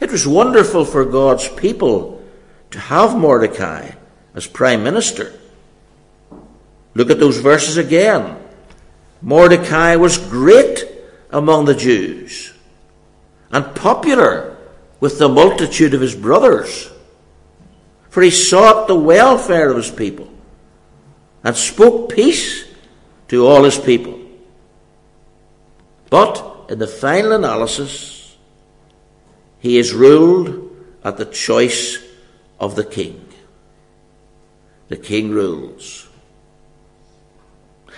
It 0.00 0.10
was 0.10 0.26
wonderful 0.26 0.84
for 0.84 1.04
God's 1.04 1.46
people 1.50 2.20
to 2.72 2.80
have 2.80 3.16
Mordecai 3.16 3.92
as 4.34 4.48
prime 4.48 4.82
minister. 4.82 5.38
Look 6.94 7.10
at 7.10 7.18
those 7.18 7.38
verses 7.38 7.76
again. 7.76 8.36
Mordecai 9.22 9.96
was 9.96 10.18
great 10.18 10.84
among 11.30 11.64
the 11.64 11.74
Jews 11.74 12.52
and 13.50 13.74
popular 13.74 14.56
with 15.00 15.18
the 15.18 15.28
multitude 15.28 15.94
of 15.94 16.00
his 16.00 16.14
brothers, 16.14 16.90
for 18.08 18.22
he 18.22 18.30
sought 18.30 18.88
the 18.88 18.94
welfare 18.94 19.70
of 19.70 19.76
his 19.76 19.90
people 19.90 20.28
and 21.44 21.56
spoke 21.56 22.12
peace 22.12 22.64
to 23.28 23.46
all 23.46 23.64
his 23.64 23.78
people. 23.78 24.18
But 26.10 26.66
in 26.68 26.78
the 26.78 26.86
final 26.86 27.32
analysis, 27.32 28.36
he 29.60 29.78
is 29.78 29.94
ruled 29.94 30.70
at 31.04 31.16
the 31.16 31.24
choice 31.24 32.02
of 32.60 32.76
the 32.76 32.84
king. 32.84 33.26
The 34.88 34.96
king 34.96 35.30
rules. 35.30 36.08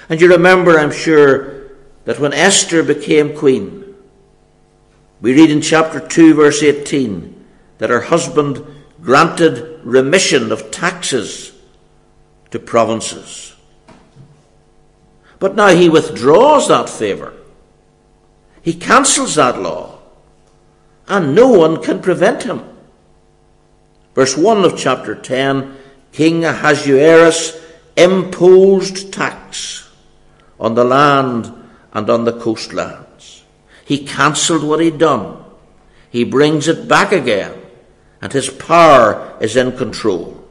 And 0.08 0.20
you 0.20 0.28
remember, 0.28 0.78
I'm 0.78 0.92
sure, 0.92 1.64
that 2.04 2.18
when 2.18 2.32
Esther 2.32 2.82
became 2.82 3.36
queen, 3.36 3.94
we 5.20 5.34
read 5.34 5.50
in 5.50 5.62
chapter 5.62 6.00
2, 6.00 6.34
verse 6.34 6.62
18, 6.62 7.44
that 7.78 7.90
her 7.90 8.02
husband 8.02 8.64
granted 9.00 9.80
remission 9.82 10.52
of 10.52 10.70
taxes 10.70 11.52
to 12.50 12.58
provinces. 12.58 13.54
But 15.38 15.56
now 15.56 15.68
he 15.68 15.88
withdraws 15.88 16.68
that 16.68 16.88
favour. 16.88 17.32
He 18.62 18.74
cancels 18.74 19.34
that 19.36 19.60
law, 19.60 19.98
and 21.08 21.34
no 21.34 21.48
one 21.48 21.82
can 21.82 22.00
prevent 22.00 22.42
him. 22.44 22.62
Verse 24.14 24.36
1 24.36 24.64
of 24.64 24.78
chapter 24.78 25.14
10 25.14 25.76
King 26.12 26.44
Ahasuerus 26.44 27.60
imposed 27.96 29.12
tax 29.12 29.83
on 30.64 30.74
the 30.74 30.84
land 30.84 31.52
and 31.92 32.08
on 32.08 32.24
the 32.24 32.32
coastlands. 32.32 33.44
He 33.84 34.06
cancelled 34.06 34.64
what 34.64 34.80
he'd 34.80 34.96
done. 34.96 35.44
He 36.08 36.24
brings 36.24 36.68
it 36.68 36.88
back 36.88 37.12
again, 37.12 37.60
and 38.22 38.32
his 38.32 38.48
power 38.48 39.36
is 39.40 39.56
in 39.56 39.76
control. 39.76 40.42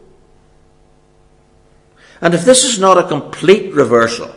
And 2.21 2.35
if 2.35 2.45
this 2.45 2.63
is 2.63 2.77
not 2.77 2.99
a 2.99 3.07
complete 3.07 3.73
reversal 3.73 4.33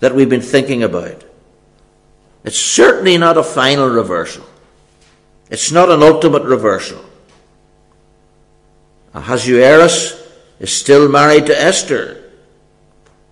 that 0.00 0.14
we've 0.14 0.28
been 0.28 0.42
thinking 0.42 0.82
about, 0.82 1.24
it's 2.44 2.58
certainly 2.58 3.16
not 3.16 3.38
a 3.38 3.42
final 3.42 3.88
reversal. 3.88 4.44
It's 5.48 5.72
not 5.72 5.88
an 5.88 6.02
ultimate 6.02 6.42
reversal. 6.42 7.02
Ahasuerus 9.14 10.22
is 10.60 10.70
still 10.70 11.08
married 11.08 11.46
to 11.46 11.58
Esther, 11.58 12.23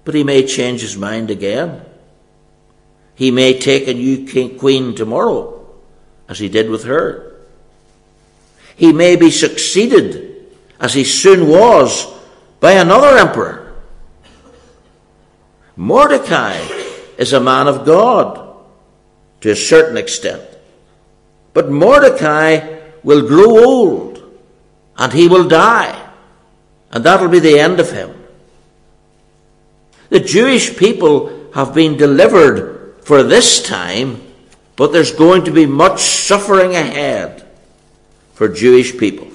but 0.05 0.15
he 0.15 0.25
may 0.25 0.47
change 0.47 0.81
his 0.81 0.97
mind 0.97 1.31
again. 1.31 1.85
He 3.15 3.31
may 3.31 3.59
take 3.59 3.89
a 3.89 3.95
new 3.95 4.27
king, 4.27 4.59
queen 4.59 4.95
tomorrow, 4.95 5.67
as 6.29 6.39
he 6.39 6.49
did 6.49 6.71
with 6.71 6.85
her. 6.85 7.37
He 8.77 8.93
may 8.93 9.17
be 9.17 9.31
succeeded, 9.31 10.47
as 10.81 10.95
he 10.95 11.05
soon 11.05 11.49
was, 11.49 12.07
by 12.59 12.73
another 12.73 13.19
emperor. 13.19 13.75
Mordecai 15.77 16.59
is 17.19 17.33
a 17.33 17.41
man 17.41 17.69
of 17.69 17.85
God 17.85 18.57
to 19.41 19.51
a 19.51 19.57
certain 19.57 19.97
extent. 19.97 20.43
But 21.53 21.71
Mordecai 21.71 22.81
will 23.03 23.27
grow 23.27 23.65
old 23.65 24.23
and 24.97 25.13
he 25.13 25.29
will 25.29 25.49
die. 25.49 25.99
And 26.91 27.05
that'll 27.05 27.29
be 27.29 27.39
the 27.39 27.59
end 27.59 27.81
of 27.81 27.91
him. 27.91 28.22
The 30.13 30.21
Jewish 30.21 30.77
people 30.77 31.49
have 31.55 31.73
been 31.73 31.97
delivered 31.97 32.97
for 33.03 33.23
this 33.23 33.63
time, 33.63 34.21
but 34.77 34.93
there's 34.93 35.13
going 35.13 35.47
to 35.47 35.51
be 35.51 35.65
much 35.65 36.03
suffering 36.03 36.77
ahead 36.77 37.49
for 38.35 38.47
Jewish 38.47 38.99
people. 38.99 39.29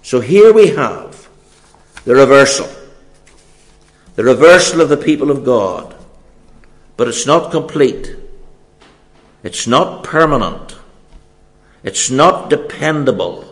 So 0.00 0.20
here 0.20 0.54
we 0.54 0.68
have 0.68 1.28
the 2.06 2.14
reversal. 2.14 2.70
The 4.16 4.24
reversal 4.24 4.80
of 4.80 4.88
the 4.88 4.96
people 4.96 5.30
of 5.30 5.44
God. 5.44 5.94
But 6.96 7.08
it's 7.08 7.26
not 7.26 7.50
complete. 7.50 8.16
It's 9.42 9.66
not 9.66 10.02
permanent. 10.02 10.78
It's 11.82 12.10
not 12.10 12.48
dependable. 12.48 13.51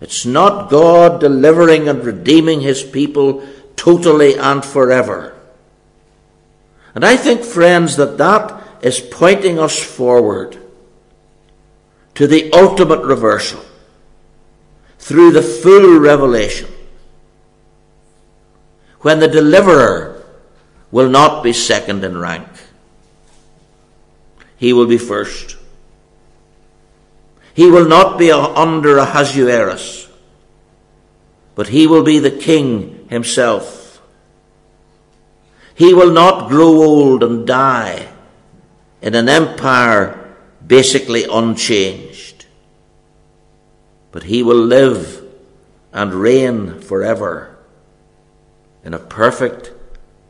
It's 0.00 0.24
not 0.24 0.70
God 0.70 1.20
delivering 1.20 1.88
and 1.88 2.04
redeeming 2.04 2.60
his 2.62 2.82
people 2.82 3.46
totally 3.76 4.36
and 4.36 4.64
forever. 4.64 5.36
And 6.94 7.04
I 7.04 7.16
think, 7.16 7.42
friends, 7.42 7.96
that 7.96 8.18
that 8.18 8.62
is 8.82 9.00
pointing 9.00 9.58
us 9.58 9.78
forward 9.78 10.56
to 12.14 12.26
the 12.26 12.52
ultimate 12.52 13.04
reversal 13.04 13.60
through 14.98 15.32
the 15.32 15.42
full 15.42 15.98
revelation 15.98 16.68
when 19.00 19.18
the 19.18 19.28
deliverer 19.28 20.22
will 20.90 21.08
not 21.08 21.42
be 21.42 21.52
second 21.52 22.04
in 22.04 22.18
rank. 22.18 22.48
He 24.56 24.72
will 24.72 24.86
be 24.86 24.98
first. 24.98 25.56
He 27.60 27.70
will 27.70 27.84
not 27.84 28.16
be 28.16 28.32
under 28.32 28.96
Ahasuerus, 28.96 30.08
but 31.54 31.68
he 31.68 31.86
will 31.86 32.02
be 32.02 32.18
the 32.18 32.30
king 32.30 33.06
himself. 33.10 34.00
He 35.74 35.92
will 35.92 36.10
not 36.10 36.48
grow 36.48 36.68
old 36.82 37.22
and 37.22 37.46
die 37.46 38.08
in 39.02 39.14
an 39.14 39.28
empire 39.28 40.34
basically 40.66 41.24
unchanged, 41.24 42.46
but 44.10 44.22
he 44.22 44.42
will 44.42 44.64
live 44.64 45.22
and 45.92 46.14
reign 46.14 46.80
forever 46.80 47.58
in 48.82 48.94
a 48.94 48.98
perfect, 48.98 49.70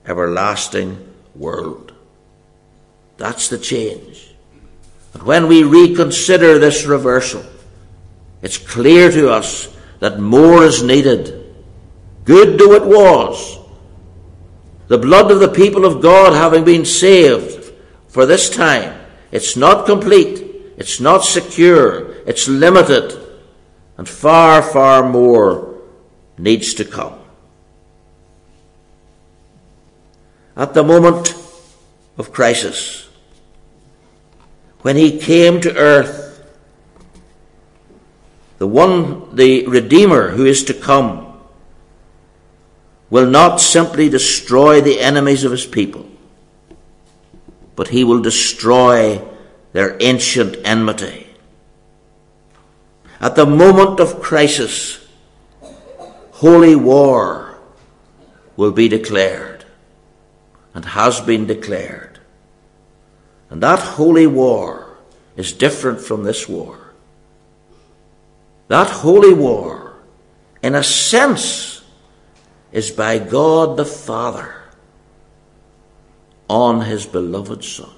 everlasting 0.04 0.98
world. 1.36 1.92
That's 3.18 3.48
the 3.48 3.58
change. 3.58 4.29
But 5.12 5.24
when 5.24 5.48
we 5.48 5.62
reconsider 5.62 6.58
this 6.58 6.84
reversal, 6.84 7.44
it's 8.42 8.58
clear 8.58 9.10
to 9.10 9.30
us 9.30 9.74
that 9.98 10.18
more 10.18 10.64
is 10.64 10.82
needed. 10.82 11.54
Good 12.24 12.58
though 12.58 12.72
it 12.72 12.84
was, 12.84 13.58
the 14.88 14.98
blood 14.98 15.30
of 15.30 15.40
the 15.40 15.48
people 15.48 15.84
of 15.84 16.02
God 16.02 16.32
having 16.32 16.64
been 16.64 16.84
saved 16.84 17.72
for 18.08 18.26
this 18.26 18.50
time, 18.50 18.98
it's 19.30 19.56
not 19.56 19.86
complete, 19.86 20.44
it's 20.76 21.00
not 21.00 21.24
secure, 21.24 22.12
it's 22.26 22.48
limited, 22.48 23.16
and 23.96 24.08
far, 24.08 24.62
far 24.62 25.08
more 25.08 25.76
needs 26.38 26.74
to 26.74 26.84
come. 26.84 27.18
At 30.56 30.74
the 30.74 30.82
moment 30.82 31.34
of 32.16 32.32
crisis, 32.32 33.09
when 34.82 34.96
he 34.96 35.18
came 35.18 35.60
to 35.60 35.76
earth, 35.76 36.48
the 38.58 38.66
one, 38.66 39.34
the 39.34 39.66
Redeemer 39.66 40.30
who 40.30 40.44
is 40.44 40.64
to 40.64 40.74
come, 40.74 41.26
will 43.08 43.26
not 43.26 43.60
simply 43.60 44.08
destroy 44.08 44.80
the 44.80 45.00
enemies 45.00 45.44
of 45.44 45.50
his 45.50 45.66
people, 45.66 46.08
but 47.74 47.88
he 47.88 48.04
will 48.04 48.20
destroy 48.20 49.20
their 49.72 49.96
ancient 50.00 50.56
enmity. 50.64 51.26
At 53.20 53.34
the 53.34 53.46
moment 53.46 54.00
of 54.00 54.22
crisis, 54.22 55.06
holy 56.32 56.76
war 56.76 57.58
will 58.56 58.72
be 58.72 58.88
declared 58.88 59.64
and 60.74 60.84
has 60.84 61.20
been 61.20 61.46
declared. 61.46 62.19
And 63.50 63.60
that 63.64 63.80
holy 63.80 64.28
war 64.28 64.96
is 65.36 65.52
different 65.52 66.00
from 66.00 66.22
this 66.22 66.48
war. 66.48 66.78
That 68.68 68.88
holy 68.88 69.34
war, 69.34 69.96
in 70.62 70.76
a 70.76 70.84
sense, 70.84 71.82
is 72.70 72.92
by 72.92 73.18
God 73.18 73.76
the 73.76 73.84
Father 73.84 74.54
on 76.48 76.82
his 76.82 77.04
beloved 77.04 77.64
Son. 77.64 77.90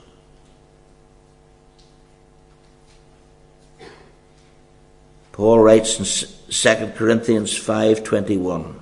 Paul 5.33 5.61
writes 5.61 5.99
in 5.99 6.05
2 6.05 6.93
Corinthians 6.95 7.53
5:21 7.59 8.81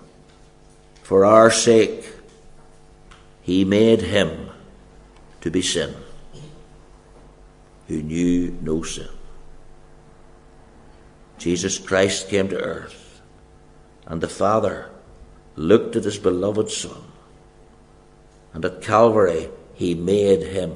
For 1.02 1.24
our 1.24 1.50
sake 1.50 2.12
he 3.42 3.64
made 3.64 4.02
him 4.02 4.50
to 5.40 5.50
be 5.50 5.62
sin 5.62 5.94
who 7.90 8.00
knew 8.02 8.56
no 8.62 8.84
sin. 8.84 9.08
Jesus 11.38 11.76
Christ 11.76 12.28
came 12.28 12.48
to 12.48 12.56
earth, 12.56 13.20
and 14.06 14.20
the 14.20 14.28
Father 14.28 14.90
looked 15.56 15.96
at 15.96 16.04
his 16.04 16.16
beloved 16.16 16.70
Son, 16.70 17.02
and 18.54 18.64
at 18.64 18.80
Calvary 18.80 19.48
he 19.74 19.96
made 19.96 20.42
him 20.44 20.72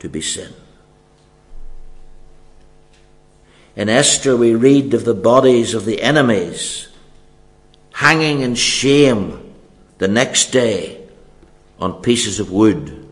to 0.00 0.08
be 0.08 0.20
sin. 0.20 0.52
In 3.76 3.88
Esther, 3.88 4.36
we 4.36 4.56
read 4.56 4.92
of 4.92 5.04
the 5.04 5.14
bodies 5.14 5.72
of 5.72 5.84
the 5.84 6.02
enemies 6.02 6.88
hanging 7.92 8.40
in 8.40 8.56
shame 8.56 9.54
the 9.98 10.08
next 10.08 10.50
day 10.50 11.06
on 11.78 12.02
pieces 12.02 12.40
of 12.40 12.50
wood, 12.50 13.08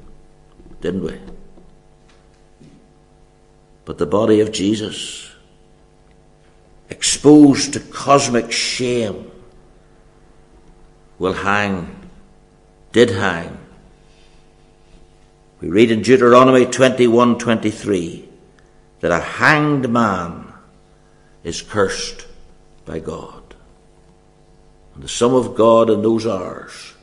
didn't 0.81 1.05
we? 1.05 1.30
But 3.91 3.99
the 3.99 4.07
body 4.07 4.39
of 4.39 4.53
Jesus, 4.53 5.33
exposed 6.91 7.73
to 7.73 7.81
cosmic 7.81 8.53
shame, 8.53 9.29
will 11.19 11.33
hang, 11.33 12.09
did 12.93 13.11
hang. 13.11 13.59
We 15.61 15.71
read 15.71 15.91
in 15.91 16.03
Deuteronomy 16.03 16.67
21:23 16.67 18.29
that 19.01 19.11
a 19.11 19.19
hanged 19.19 19.91
man 19.91 20.53
is 21.43 21.61
cursed 21.61 22.29
by 22.87 23.01
God. 23.01 23.43
And 24.95 25.03
the 25.03 25.09
Son 25.09 25.33
of 25.33 25.57
God 25.57 25.91
in 25.91 26.03
those 26.03 26.29
hours 26.29 26.95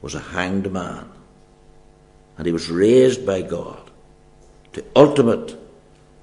was 0.00 0.14
a 0.14 0.20
hanged 0.20 0.70
man. 0.70 1.10
And 2.38 2.46
he 2.46 2.52
was 2.52 2.70
raised 2.70 3.26
by 3.26 3.42
God 3.42 3.90
to 4.74 4.84
ultimate, 4.94 5.58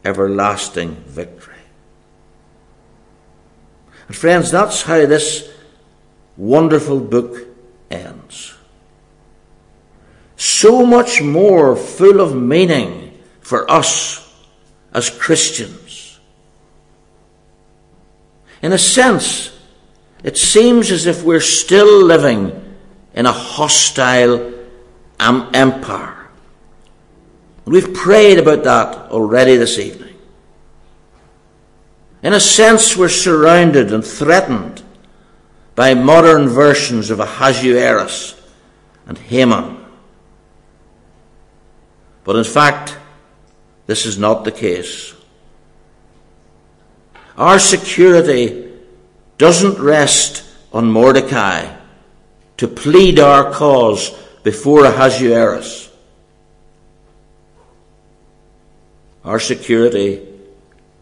everlasting 0.04 0.95
victory. 1.08 1.56
And 4.08 4.16
friends, 4.16 4.52
that's 4.52 4.82
how 4.82 5.06
this 5.06 5.50
wonderful 6.38 7.00
book 7.00 7.47
ends. 7.91 8.56
So 10.36 10.86
much 10.86 11.22
more 11.22 11.76
full 11.76 12.22
of 12.22 12.36
meaning 12.36 13.20
for 13.41 13.70
us 13.70 14.26
as 14.93 15.10
Christians. 15.10 16.20
In 18.62 18.74
a 18.74 18.78
sense, 18.78 19.58
it 20.24 20.38
seems 20.38 20.91
as 20.91 21.06
if 21.06 21.24
we're 21.24 21.39
still 21.39 22.04
living 22.04 22.78
in 23.14 23.26
a 23.26 23.32
hostile 23.32 24.54
empire. 25.20 26.18
We've 27.70 27.93
prayed 27.93 28.39
about 28.39 28.63
that 28.63 29.11
already 29.11 29.55
this 29.55 29.78
evening. 29.78 30.15
In 32.24 32.34
a 32.34 32.39
sense, 32.39 32.97
we're 32.97 33.09
surrounded 33.09 33.93
and 33.93 34.03
threatened 34.03 34.82
by 35.76 35.93
modern 35.93 36.47
versions 36.47 37.11
of 37.11 37.20
Ahasuerus 37.20 38.41
and 39.05 39.20
Haman. 39.20 39.86
But 42.24 42.38
in 42.38 42.43
fact, 42.43 42.97
this 43.86 44.07
is 44.07 44.17
not 44.17 44.45
the 44.45 44.51
case. 44.51 45.13
Our 47.38 47.59
security 47.59 48.74
doesn't 49.38 49.78
rest 49.78 50.43
on 50.74 50.91
Mordecai 50.91 51.72
to 52.57 52.67
plead 52.67 53.20
our 53.20 53.51
cause 53.53 54.09
before 54.41 54.86
Ahasuerus. 54.86 55.89
Our 59.30 59.40
security 59.40 60.28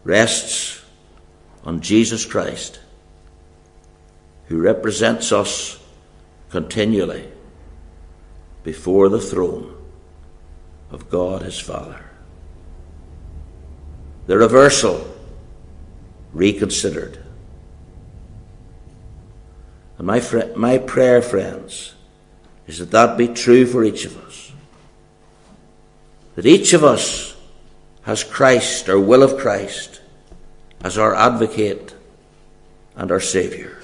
rests 0.04 0.84
on 1.64 1.80
Jesus 1.80 2.26
Christ 2.26 2.78
who 4.48 4.60
represents 4.60 5.32
us 5.32 5.82
continually 6.50 7.26
before 8.64 9.08
the 9.08 9.18
throne 9.18 9.74
of 10.90 11.08
God 11.08 11.40
his 11.40 11.58
Father. 11.58 12.04
The 14.26 14.36
reversal 14.36 15.10
reconsidered. 16.34 17.24
And 19.96 20.06
my, 20.06 20.20
fr- 20.20 20.54
my 20.54 20.76
prayer, 20.76 21.22
friends, 21.22 21.94
is 22.66 22.78
that 22.78 22.90
that 22.90 23.16
be 23.16 23.28
true 23.28 23.64
for 23.64 23.82
each 23.84 24.04
of 24.04 24.22
us. 24.26 24.52
That 26.34 26.44
each 26.44 26.74
of 26.74 26.84
us 26.84 27.37
has 28.08 28.24
Christ, 28.24 28.88
our 28.88 28.98
will 28.98 29.22
of 29.22 29.36
Christ, 29.36 30.00
as 30.82 30.96
our 30.96 31.14
advocate 31.14 31.94
and 32.96 33.12
our 33.12 33.20
Saviour. 33.20 33.76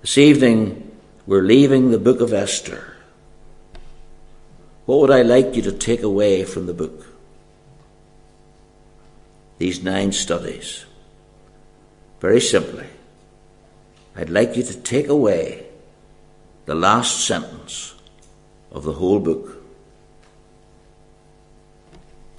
This 0.00 0.16
evening, 0.16 0.96
we're 1.26 1.42
leaving 1.42 1.90
the 1.90 1.98
book 1.98 2.20
of 2.20 2.32
Esther. 2.32 2.94
What 4.86 5.00
would 5.00 5.10
I 5.10 5.22
like 5.22 5.56
you 5.56 5.62
to 5.62 5.72
take 5.72 6.04
away 6.04 6.44
from 6.44 6.66
the 6.66 6.72
book? 6.72 7.04
These 9.58 9.82
nine 9.82 10.12
studies. 10.12 10.84
Very 12.20 12.40
simply, 12.40 12.86
I'd 14.14 14.30
like 14.30 14.56
you 14.56 14.62
to 14.62 14.80
take 14.82 15.08
away 15.08 15.66
the 16.64 16.76
last 16.76 17.26
sentence 17.26 17.96
of 18.70 18.84
the 18.84 18.92
whole 18.92 19.18
book. 19.18 19.61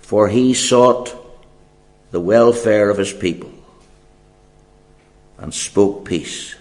For 0.04 0.28
he 0.28 0.54
sought 0.54 1.16
the 2.12 2.20
welfare 2.20 2.90
of 2.90 2.98
his 2.98 3.14
people 3.14 3.52
and 5.38 5.54
spoke 5.54 6.06
peace 6.06 6.56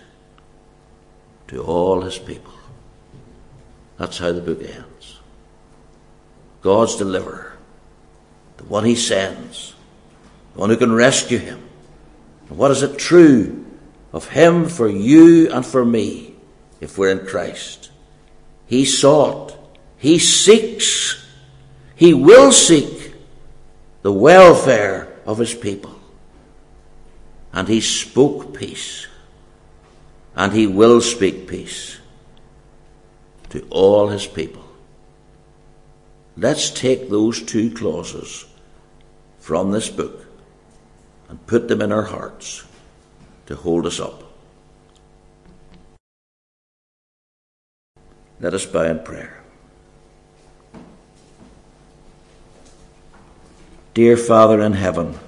to 1.49 1.63
all 1.63 2.03
his 2.03 2.19
people. 2.19 2.53
That's 3.99 4.19
how 4.19 4.33
the 4.33 4.41
book 4.41 4.63
ends. 4.63 5.19
God's 6.63 6.97
deliverer, 6.97 7.59
the 8.59 8.65
one 8.65 8.85
he 8.85 8.95
sends, 8.95 9.75
the 10.55 10.61
one 10.61 10.71
who 10.71 10.77
can 10.77 10.93
rescue 10.93 11.39
him. 11.39 11.61
And 12.49 12.57
what 12.57 12.71
is 12.71 12.85
it 12.85 12.97
true 12.97 13.67
of 14.13 14.29
him 14.29 14.69
for 14.69 14.89
you 14.89 15.53
and 15.53 15.67
for 15.67 15.85
me 15.85 16.37
if 16.81 16.97
we're 16.97 17.11
in 17.11 17.27
Christ? 17.27 17.91
He 18.67 18.85
sought, 18.85 19.59
he 19.99 20.21
seeks, 20.21 21.27
he 21.97 22.15
will 22.15 22.53
seek 22.53 23.02
the 24.03 24.13
welfare 24.13 25.09
of 25.25 25.39
his 25.39 25.55
people. 25.55 25.99
And 27.53 27.69
he 27.69 27.81
spoke 27.81 28.57
peace 28.57 29.07
and 30.35 30.53
he 30.53 30.67
will 30.67 31.01
speak 31.01 31.47
peace 31.47 31.99
to 33.51 33.67
all 33.71 34.09
his 34.09 34.27
people. 34.27 34.65
Let's 36.37 36.71
take 36.71 37.11
those 37.11 37.43
two 37.43 37.71
clauses 37.71 38.47
from 39.39 39.71
this 39.71 39.91
book 39.91 40.27
and 41.29 41.47
put 41.47 41.69
them 41.69 41.83
in 41.83 41.93
our 41.93 42.05
hearts 42.05 42.65
to 43.47 43.55
hold 43.55 43.87
us 43.87 44.01
up. 44.01 44.23
Let 48.41 48.55
us 48.55 48.65
bow 48.65 48.85
in 48.85 49.01
prayer. 49.01 49.42
Dear 53.95 54.17
Father 54.17 54.63
in 54.63 54.73
heaven, 54.73 55.19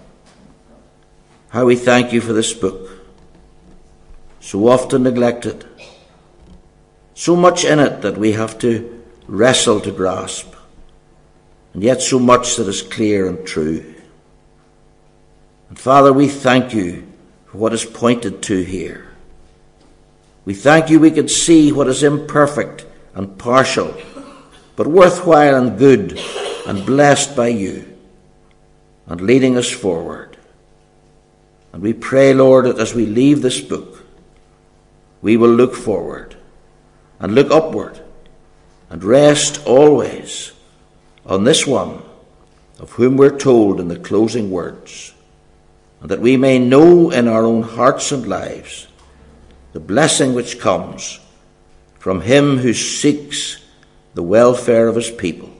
how 1.50 1.66
we 1.66 1.76
thank 1.76 2.14
you 2.14 2.22
for 2.22 2.32
this 2.32 2.54
book 2.54 2.90
so 4.40 4.68
often 4.68 5.02
neglected. 5.02 5.66
So 7.12 7.36
much 7.36 7.62
in 7.64 7.78
it 7.78 8.00
that 8.00 8.16
we 8.16 8.32
have 8.32 8.58
to 8.60 9.04
wrestle 9.28 9.80
to 9.82 9.90
grasp, 9.90 10.54
and 11.74 11.82
yet 11.82 12.00
so 12.00 12.18
much 12.18 12.56
that 12.56 12.66
is 12.66 12.80
clear 12.80 13.26
and 13.26 13.46
true. 13.46 13.94
And 15.68 15.78
Father, 15.78 16.12
we 16.12 16.28
thank 16.28 16.72
you 16.72 17.06
for 17.44 17.58
what 17.58 17.74
is 17.74 17.84
pointed 17.84 18.42
to 18.44 18.62
here. 18.62 19.08
We 20.46 20.54
thank 20.54 20.88
you 20.88 21.00
we 21.00 21.10
can 21.10 21.28
see 21.28 21.70
what 21.70 21.88
is 21.88 22.02
imperfect 22.02 22.86
and 23.14 23.38
partial, 23.38 23.94
but 24.74 24.86
worthwhile 24.86 25.54
and 25.54 25.78
good 25.78 26.18
and 26.66 26.86
blessed 26.86 27.36
by 27.36 27.48
you, 27.48 27.93
and 29.06 29.20
leading 29.20 29.56
us 29.56 29.70
forward. 29.70 30.36
And 31.72 31.82
we 31.82 31.92
pray, 31.92 32.32
Lord, 32.32 32.66
that 32.66 32.78
as 32.78 32.94
we 32.94 33.06
leave 33.06 33.42
this 33.42 33.60
book, 33.60 34.04
we 35.20 35.36
will 35.36 35.50
look 35.50 35.74
forward 35.74 36.36
and 37.18 37.34
look 37.34 37.50
upward 37.50 38.00
and 38.90 39.02
rest 39.02 39.66
always 39.66 40.52
on 41.26 41.44
this 41.44 41.66
one 41.66 42.02
of 42.78 42.92
whom 42.92 43.16
we're 43.16 43.36
told 43.36 43.80
in 43.80 43.88
the 43.88 43.98
closing 43.98 44.50
words, 44.50 45.14
and 46.00 46.10
that 46.10 46.20
we 46.20 46.36
may 46.36 46.58
know 46.58 47.10
in 47.10 47.28
our 47.28 47.44
own 47.44 47.62
hearts 47.62 48.12
and 48.12 48.26
lives 48.26 48.86
the 49.72 49.80
blessing 49.80 50.34
which 50.34 50.60
comes 50.60 51.18
from 51.98 52.20
him 52.20 52.58
who 52.58 52.74
seeks 52.74 53.64
the 54.14 54.22
welfare 54.22 54.86
of 54.86 54.96
his 54.96 55.10
people 55.10 55.53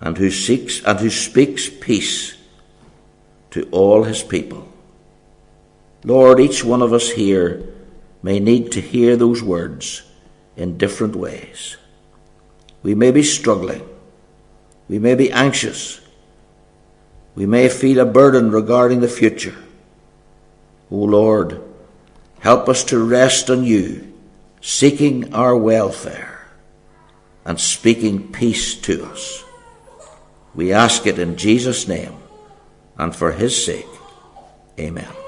and 0.00 0.16
who 0.16 0.30
seeks 0.30 0.82
and 0.84 0.98
who 0.98 1.10
speaks 1.10 1.68
peace 1.68 2.36
to 3.50 3.68
all 3.70 4.04
his 4.04 4.22
people. 4.22 4.66
Lord, 6.04 6.40
each 6.40 6.64
one 6.64 6.82
of 6.82 6.92
us 6.92 7.10
here 7.10 7.62
may 8.22 8.40
need 8.40 8.72
to 8.72 8.80
hear 8.80 9.16
those 9.16 9.42
words 9.42 10.02
in 10.56 10.78
different 10.78 11.14
ways. 11.14 11.76
We 12.82 12.94
may 12.94 13.10
be 13.10 13.22
struggling. 13.22 13.86
We 14.88 14.98
may 14.98 15.14
be 15.14 15.30
anxious. 15.30 16.00
We 17.34 17.46
may 17.46 17.68
feel 17.68 18.00
a 18.00 18.06
burden 18.06 18.50
regarding 18.50 19.00
the 19.00 19.08
future. 19.08 19.56
O 20.90 20.96
Lord, 20.96 21.62
help 22.40 22.68
us 22.68 22.82
to 22.84 22.98
rest 22.98 23.50
on 23.50 23.64
you, 23.64 24.12
seeking 24.60 25.34
our 25.34 25.56
welfare 25.56 26.46
and 27.44 27.60
speaking 27.60 28.32
peace 28.32 28.74
to 28.82 29.04
us. 29.04 29.44
We 30.54 30.72
ask 30.72 31.06
it 31.06 31.18
in 31.18 31.36
Jesus' 31.36 31.86
name 31.86 32.14
and 32.98 33.14
for 33.14 33.32
his 33.32 33.64
sake. 33.64 33.86
Amen. 34.78 35.19